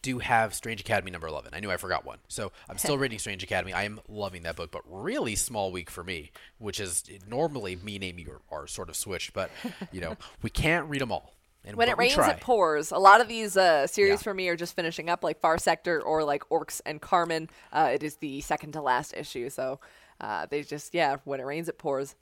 [0.02, 1.52] do have Strange Academy number 11.
[1.54, 2.20] I knew I forgot one.
[2.28, 3.74] So I'm still reading Strange Academy.
[3.74, 7.96] I am loving that book, but really small week for me, which is normally me
[7.96, 9.50] and Amy are, are sort of switched, but
[9.92, 11.34] you know, we can't read them all.
[11.64, 12.92] And when it rains, it pours.
[12.92, 14.18] A lot of these uh, series Yeah.
[14.24, 17.50] for me are just finishing up, like Far Sector or like Orcs and Carmen.
[17.72, 19.80] Uh, it is the second to last issue, so
[20.20, 21.18] uh, they just yeah.
[21.24, 22.16] When it rains, it pours.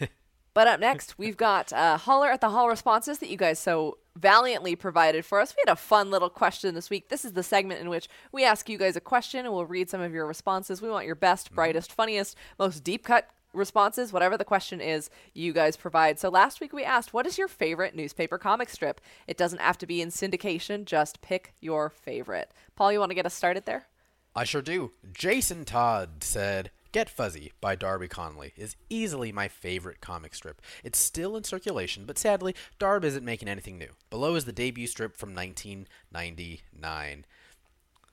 [0.54, 3.98] But up next, we've got uh, Holler at the Haul responses that you guys so
[4.16, 5.54] valiantly provided for us.
[5.54, 7.10] We had a fun little question this week.
[7.10, 9.90] This is the segment in which we ask you guys a question and we'll read
[9.90, 10.80] some of your responses.
[10.80, 15.52] We want your best, brightest, funniest, most deep cut responses, whatever the question is, you
[15.52, 16.18] guys provide.
[16.18, 19.00] So last week we asked, what is your favorite newspaper comic strip?
[19.26, 22.52] It doesn't have to be in syndication, just pick your favorite.
[22.76, 23.86] Paul, you want to get us started there?
[24.34, 24.92] I sure do.
[25.12, 30.62] Jason Todd said, Get Fuzzy by Darby Conley is easily my favorite comic strip.
[30.82, 33.90] It's still in circulation, but sadly, Darb isn't making anything new.
[34.08, 37.24] Below is the debut strip from 1999.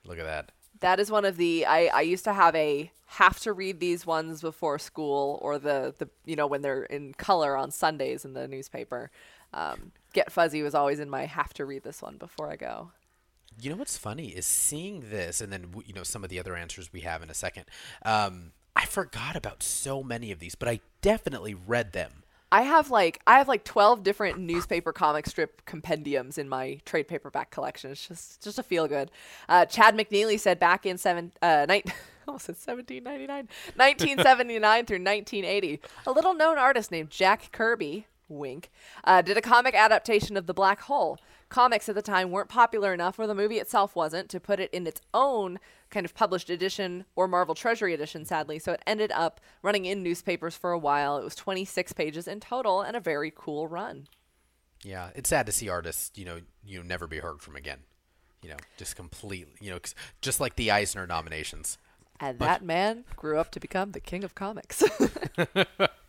[0.06, 0.52] Look at that.
[0.84, 4.06] That is one of the I, I used to have a have to read these
[4.06, 8.34] ones before school or the, the you know when they're in color on Sundays in
[8.34, 9.10] the newspaper.
[9.54, 12.92] Um, Get Fuzzy was always in my have to read this one before I go.
[13.62, 16.54] You know what's funny is seeing this, and then you know some of the other
[16.54, 17.64] answers we have in a second.
[18.04, 22.23] Um, I forgot about so many of these, but I definitely read them.
[22.54, 27.08] I have like I have like twelve different newspaper comic strip compendiums in my trade
[27.08, 27.90] paperback collection.
[27.90, 29.10] It's just just a feel good.
[29.50, 31.92] Uh, Chad McNeely said back in seven uh, night.
[32.28, 35.82] Almost said 1799, 1979 through 1980.
[36.06, 38.72] A little known artist named Jack Kirby, wink,
[39.04, 41.18] uh, did a comic adaptation of The Black Hole.
[41.54, 44.74] Comics at the time weren't popular enough, or the movie itself wasn't, to put it
[44.74, 45.60] in its own
[45.92, 48.58] kind of published edition or Marvel Treasury edition, sadly.
[48.58, 51.16] So it ended up running in newspapers for a while.
[51.20, 54.08] It was 26 pages in total and a very cool run.
[54.84, 57.82] Yeah, it's sad to see artists, you know, you never be heard from again.
[58.42, 61.78] You know, just completely, you know, 'cause just like the Eisner nominations.
[62.20, 64.84] And that man grew up to become the king of comics.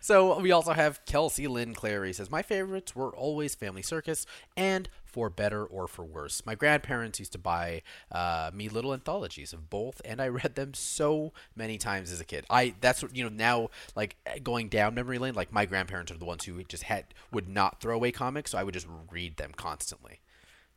[0.00, 4.24] So we also have Kelsey Lynn Clary says my favorites were always Family Circus
[4.56, 6.44] and For Better or For Worse.
[6.46, 10.74] My grandparents used to buy uh, me little anthologies of both, and I read them
[10.74, 12.46] so many times as a kid.
[12.48, 15.34] I that's what you know now like going down memory lane.
[15.34, 18.58] Like my grandparents are the ones who just had would not throw away comics, so
[18.58, 20.20] I would just read them constantly.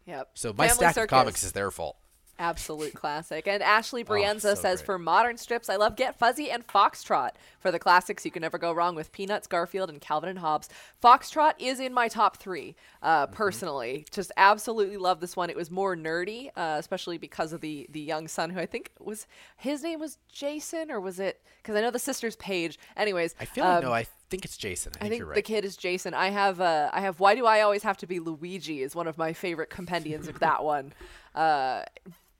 [0.06, 0.32] yep.
[0.34, 1.06] So my Family stack Circus.
[1.06, 1.96] of comics is their fault.
[2.40, 3.48] Absolute classic.
[3.48, 4.86] And Ashley Brienza Oh, so says great.
[4.88, 7.32] for modern strips, I love Get Fuzzy and Foxtrot.
[7.60, 10.68] For the classics, you can never go wrong with Peanuts, Garfield, and Calvin and Hobbes.
[11.04, 13.36] Foxtrot is in my top three, uh, Mm-hmm.
[13.36, 14.06] personally.
[14.12, 15.50] Just absolutely love this one.
[15.52, 18.92] It was more nerdy, uh, especially because of the the young son who I think
[19.00, 19.28] was
[19.58, 21.42] his name was Jason or was it?
[21.62, 22.80] Because I know the sister's Paige.
[22.98, 24.94] Anyways, I feel like um, no, I think it's Jason.
[24.96, 25.36] I, I think, think you're right.
[25.36, 26.16] the kid is Jason.
[26.16, 29.06] I have uh, I have Why Do I Always Have to Be Luigi is one
[29.08, 30.94] of my favorite compendiums of that one.
[31.36, 31.84] Uh,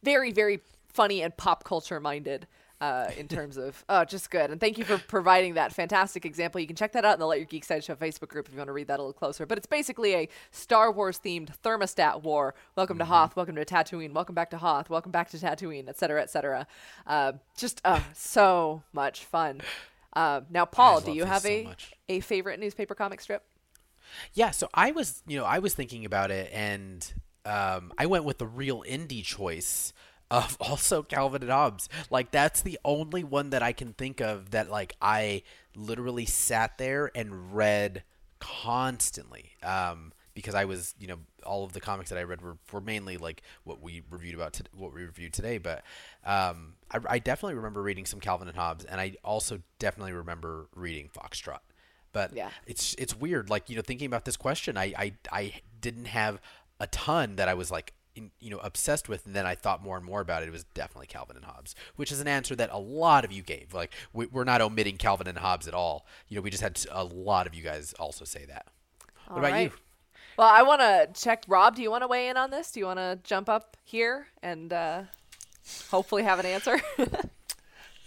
[0.04, 0.62] very very
[0.94, 2.48] funny and pop culture minded.
[2.80, 6.60] Uh, in terms of oh, just good, and thank you for providing that fantastic example.
[6.60, 8.54] You can check that out in the Let Your Geek Side Show Facebook group if
[8.56, 9.46] you want to read that a little closer.
[9.46, 12.56] But it's basically a Star Wars themed thermostat war.
[12.76, 13.02] Welcome Mm-hmm.
[13.02, 16.24] to Hoth, welcome to Tatooine, welcome back to Hoth, welcome back to Tatooine, et cetera,
[16.24, 16.66] et cetera.
[17.06, 19.62] Uh, just uh, so much fun.
[20.14, 21.94] Uh, now, Paul, do you have so a much.
[22.10, 23.44] a favorite newspaper comic strip?
[24.34, 27.14] Yeah, so I was, you know, I was thinking about it, and
[27.46, 29.94] um, I went with the real indie choice
[30.30, 31.90] of also Calvin and Hobbes.
[32.10, 35.44] Like that's the only one that I can think of that like I
[35.76, 38.04] literally sat there and read
[38.40, 39.52] constantly.
[39.64, 42.80] Um, because I was, you know, all of the comics that I read were, were
[42.80, 45.58] mainly like what we reviewed about to, what we reviewed today.
[45.58, 45.84] But
[46.26, 50.68] um, I, I definitely remember reading some Calvin and Hobbes, and I also definitely remember
[50.74, 51.60] reading Foxtrot.
[52.14, 52.50] But Yeah.
[52.66, 56.40] it's it's weird, like you know, thinking about this question, I I, I didn't have
[56.82, 57.94] a ton that I was like.
[58.14, 60.50] In, you know, obsessed with, and then I thought more and more about it.
[60.50, 63.42] It was definitely Calvin and Hobbes, which is an answer that a lot of you
[63.42, 63.74] gave.
[63.74, 66.06] Like, we, we're not omitting Calvin and Hobbes at all.
[66.28, 68.68] You know, we just had a lot of you guys also say that.
[69.30, 69.72] What about right.
[69.72, 69.78] you?
[70.38, 71.46] Well, I want to check.
[71.48, 72.72] Rob, do you want to weigh in on this?
[72.72, 75.04] Do you want to jump up here and uh,
[75.90, 76.82] hopefully have an answer?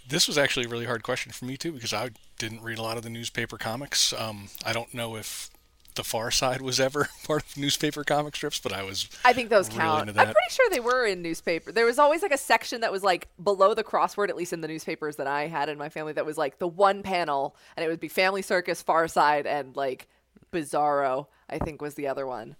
[0.07, 2.81] This was actually a really hard question for me too because I didn't read a
[2.83, 4.13] lot of the newspaper comics.
[4.13, 5.49] Um, I don't know if
[5.95, 9.09] the Far Side was ever part of newspaper comic strips, but I was.
[9.23, 10.09] I think those really count.
[10.09, 11.71] I'm pretty sure they were in newspaper.
[11.71, 14.61] There was always like a section that was like below the crossword, at least in
[14.61, 17.85] the newspapers that I had in my family, that was like the one panel, and
[17.85, 20.07] it would be Family Circus, Far Side, and like
[20.51, 21.27] Bizarro.
[21.49, 22.55] I think was the other one.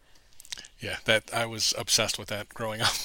[0.80, 2.94] Yeah, that I was obsessed with that growing up.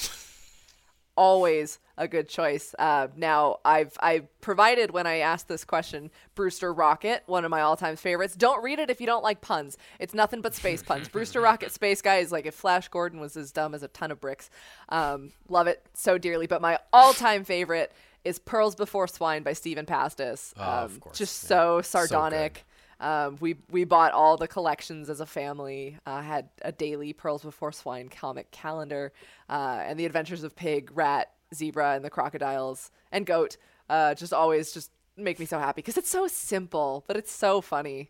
[1.15, 2.73] always a good choice.
[2.79, 7.61] Uh, now, I've I provided when I asked this question, Brewster Rockit, one of my
[7.61, 8.35] all-time favorites.
[8.35, 9.77] Don't read it if you don't like puns.
[9.99, 11.07] It's nothing but space puns.
[11.13, 14.09] Brewster Rockit, Space Guy is like if Flash Gordon was as dumb as a ton
[14.11, 14.49] of bricks.
[14.89, 16.47] Um, love it so dearly.
[16.47, 17.91] But my all-time favorite
[18.25, 20.53] is Pearls Before Swine by Stephan Pastis.
[20.57, 21.47] Oh, um, of course, Just yeah.
[21.49, 22.65] so So sardonic.
[22.99, 25.97] Um, we we bought all the collections as a family.
[26.05, 29.11] Uh, had a daily Pearls Before Swine comic calendar,
[29.49, 33.57] uh, and the Adventures of Pig, Rat, Zebra, and the Crocodiles and Goat.
[33.89, 37.61] Uh, just always just make me so happy because it's so simple, but it's so
[37.61, 38.09] funny.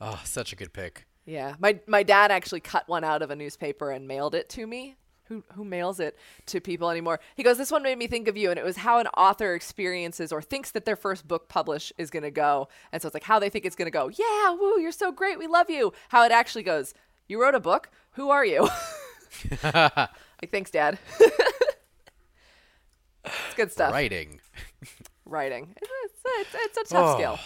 [0.00, 1.06] Oh, such a good pick.
[1.24, 4.66] Yeah, my my dad actually cut one out of a newspaper and mailed it to
[4.66, 4.96] me.
[5.24, 6.16] Who who mails it
[6.46, 7.20] to people anymore?
[7.36, 9.54] He goes, "This one made me think of you," and it was how an author
[9.54, 13.14] experiences or thinks that their first book publish is going to go, and so it's
[13.14, 14.08] like how they think it's going to go.
[14.08, 15.92] Yeah, woo, you're so great, we love you.
[16.08, 16.94] How it actually goes.
[17.26, 17.90] You wrote a book.
[18.12, 18.68] Who are you?
[19.62, 20.98] like, thanks, Dad.
[23.46, 24.40] It's good stuff Writing.
[25.24, 25.74] writing.
[25.80, 27.16] It's, it's, it's a tough Oh.
[27.16, 27.38] skill.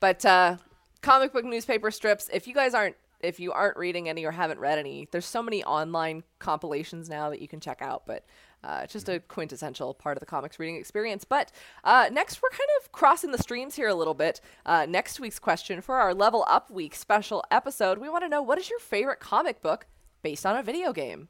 [0.00, 0.56] But uh,
[1.02, 2.28] comic book newspaper strips.
[2.32, 5.42] If you guys aren't, if you aren't reading any or haven't read any, there's so
[5.42, 8.04] many online compilations now that you can check out.
[8.06, 8.24] But
[8.62, 11.24] uh, it's just a quintessential part of the comics reading experience.
[11.24, 11.50] But
[11.84, 14.40] uh, next, we're kind of crossing the streams here a little bit.
[14.64, 18.42] Uh, next week's question for our Level Up Week special episode, we want to know
[18.42, 19.86] what is your favorite comic book
[20.22, 21.28] based on a video game.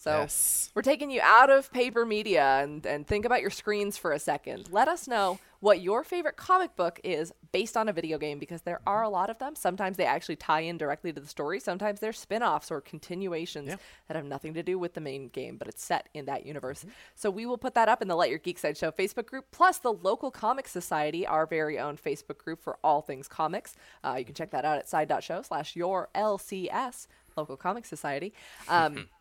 [0.00, 0.70] So Yes.
[0.76, 4.18] we're taking you out of paper media and, and think about your screens for a
[4.20, 4.68] second.
[4.70, 8.62] Let us know what your favorite comic book is based on a video game because
[8.62, 9.56] there are a lot of them.
[9.56, 11.58] Sometimes they actually tie in directly to the story.
[11.58, 13.76] Sometimes they're spin offs or continuations Yeah.
[14.06, 16.86] that have nothing to do with the main game, but it's set in that universe.
[17.16, 19.46] So we will put that up in the Let Your Geek Side Show Facebook group,
[19.50, 23.74] plus the local Comic Society, our very own Facebook group for all things comics.
[24.04, 28.32] Uh, you can check that out at side.show slash your LCS, local comic society.
[28.68, 29.08] Um,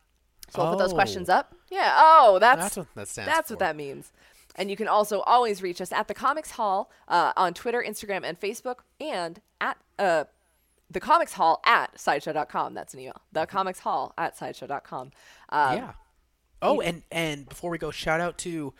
[0.50, 0.96] so we'll put those Oh.
[0.96, 1.54] questions up.
[1.70, 1.94] Yeah.
[1.98, 3.66] Oh, that's That's what that stands That's what for.
[3.66, 4.12] that means.
[4.56, 8.24] And you can also always reach us at the Comics Haul uh, on Twitter, Instagram,
[8.24, 10.24] and Facebook, and at uh,
[10.90, 12.74] the Comics Haul at sideshow.com.
[12.74, 13.22] That's an email.
[13.34, 15.12] The Comics Haul at sideshow.com.
[15.50, 15.92] Uh, yeah.
[16.62, 18.74] Oh, and and before we go, shout out to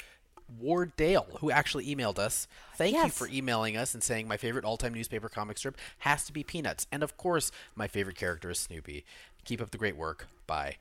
[0.60, 2.48] Ward Dale who actually emailed us.
[2.76, 3.16] Thank you Yes.
[3.18, 6.88] for emailing us and saying my favorite all-time newspaper comic strip has to be Peanuts,
[6.92, 9.06] and of course my favorite character is Snoopy.
[9.46, 10.28] Keep up the great work.
[10.48, 10.78] Bye.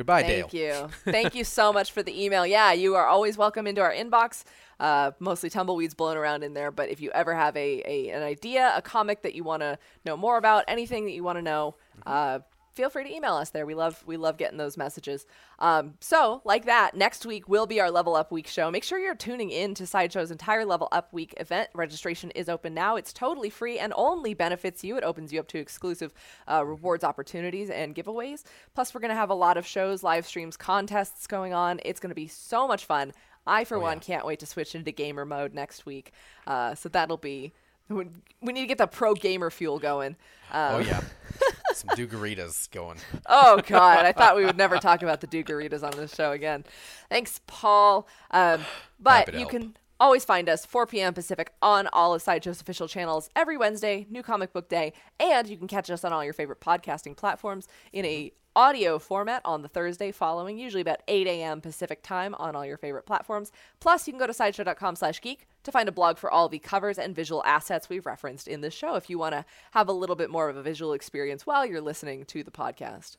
[0.00, 0.48] Goodbye, Dale.
[0.48, 0.88] Thank you.
[1.12, 2.46] Thank you so much for the email.
[2.46, 4.44] Yeah, you are always welcome into our inbox.
[4.78, 8.22] Uh, mostly tumbleweeds blowing around in there, but if you ever have a, a an
[8.22, 11.42] idea, a comic that you want to know more about, anything that you want to
[11.42, 11.74] know,
[12.06, 12.38] uh,
[12.72, 13.66] feel free to email us there.
[13.66, 15.26] We love we love getting those messages.
[15.58, 18.70] Um, so like that, next week will be our Level Up Week show.
[18.70, 21.70] Make sure you're tuning in to Sideshow's entire Level Up Week event.
[21.74, 22.96] Registration is open now.
[22.96, 24.96] It's totally free and only benefits you.
[24.96, 26.12] It opens you up to exclusive
[26.48, 28.44] uh, rewards opportunities and giveaways.
[28.74, 31.80] Plus, we're going to have a lot of shows, live streams, contests going on.
[31.84, 33.12] It's going to be so much fun.
[33.46, 36.12] I, for one, can't wait to switch into gamer mode next week.
[36.46, 37.52] Uh, so that'll be.
[37.90, 40.16] We need to get the pro gamer fuel going.
[40.50, 41.02] Um, Oh yeah.
[41.74, 42.98] Some Dugaritas going.
[43.26, 46.64] Oh God, I thought we would never talk about the Dugaritas on this show again.
[47.08, 48.08] Thanks, Paul.
[48.30, 48.62] Um,
[48.98, 49.50] but you help.
[49.50, 51.14] can always find us 4 p.m.
[51.14, 55.56] Pacific on all of Sideshow's official channels every Wednesday, New Comic Book Day, and you
[55.56, 59.68] can catch us on all your favorite podcasting platforms in a audio format on the
[59.68, 61.60] Thursday following, usually about 8 a.m.
[61.60, 63.52] Pacific time on all your favorite platforms.
[63.78, 66.58] Plus, you can go to sideshow.com slash geek to find a blog for all the
[66.58, 69.92] covers and visual assets we've referenced in this show if you want to have a
[69.92, 73.16] little bit more of a visual experience while you're listening to the podcast.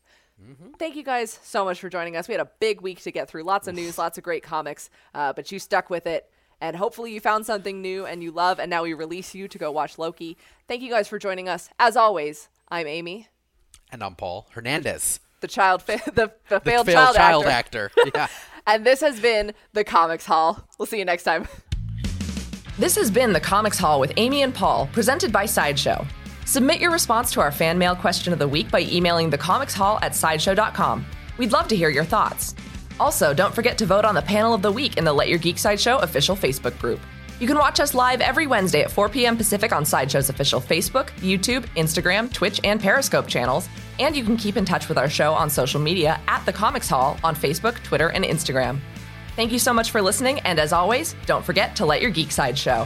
[0.80, 2.28] Thank you guys so much for joining us.
[2.28, 3.44] We had a big week to get through.
[3.44, 6.30] Lots of news, lots of great comics, uh, but you stuck with it.
[6.62, 8.60] And hopefully you found something new and you love.
[8.60, 10.38] And now we release you to go watch Loki.
[10.68, 11.70] Thank you guys for joining us.
[11.80, 13.28] As always, I'm Amy.
[13.92, 15.20] And I'm Paul Hernandez.
[15.42, 17.92] The child, fa- the, the, The failed, failed child, actor.
[17.98, 18.12] actor.
[18.16, 18.28] Yeah.
[18.68, 20.64] And this has been the Comics Haul.
[20.78, 21.48] We'll see you next time.
[22.78, 26.06] This has been the Comics Haul with Amy and Paul, presented by Sideshow.
[26.46, 30.16] Submit your response to our fan mail question of the week by emailing thecomicshaul at
[30.16, 31.06] sideshow.com.
[31.40, 32.54] We'd love to hear your thoughts.
[33.00, 35.40] Also, don't forget to vote on the panel of the week in the Let Your
[35.40, 37.00] Geek Sideshow official Facebook group.
[37.40, 39.36] You can watch us live every Wednesday at 4 p.m.
[39.36, 43.68] Pacific on Sideshow's official Facebook, YouTube, Instagram, Twitch, and Periscope channels.
[44.00, 46.88] And you can keep in touch with our show on social media at The Comics
[46.88, 48.80] Haul on Facebook, Twitter, and Instagram.
[49.36, 52.32] Thank you so much for listening, and as always, don't forget to let your geek
[52.32, 52.86] side show.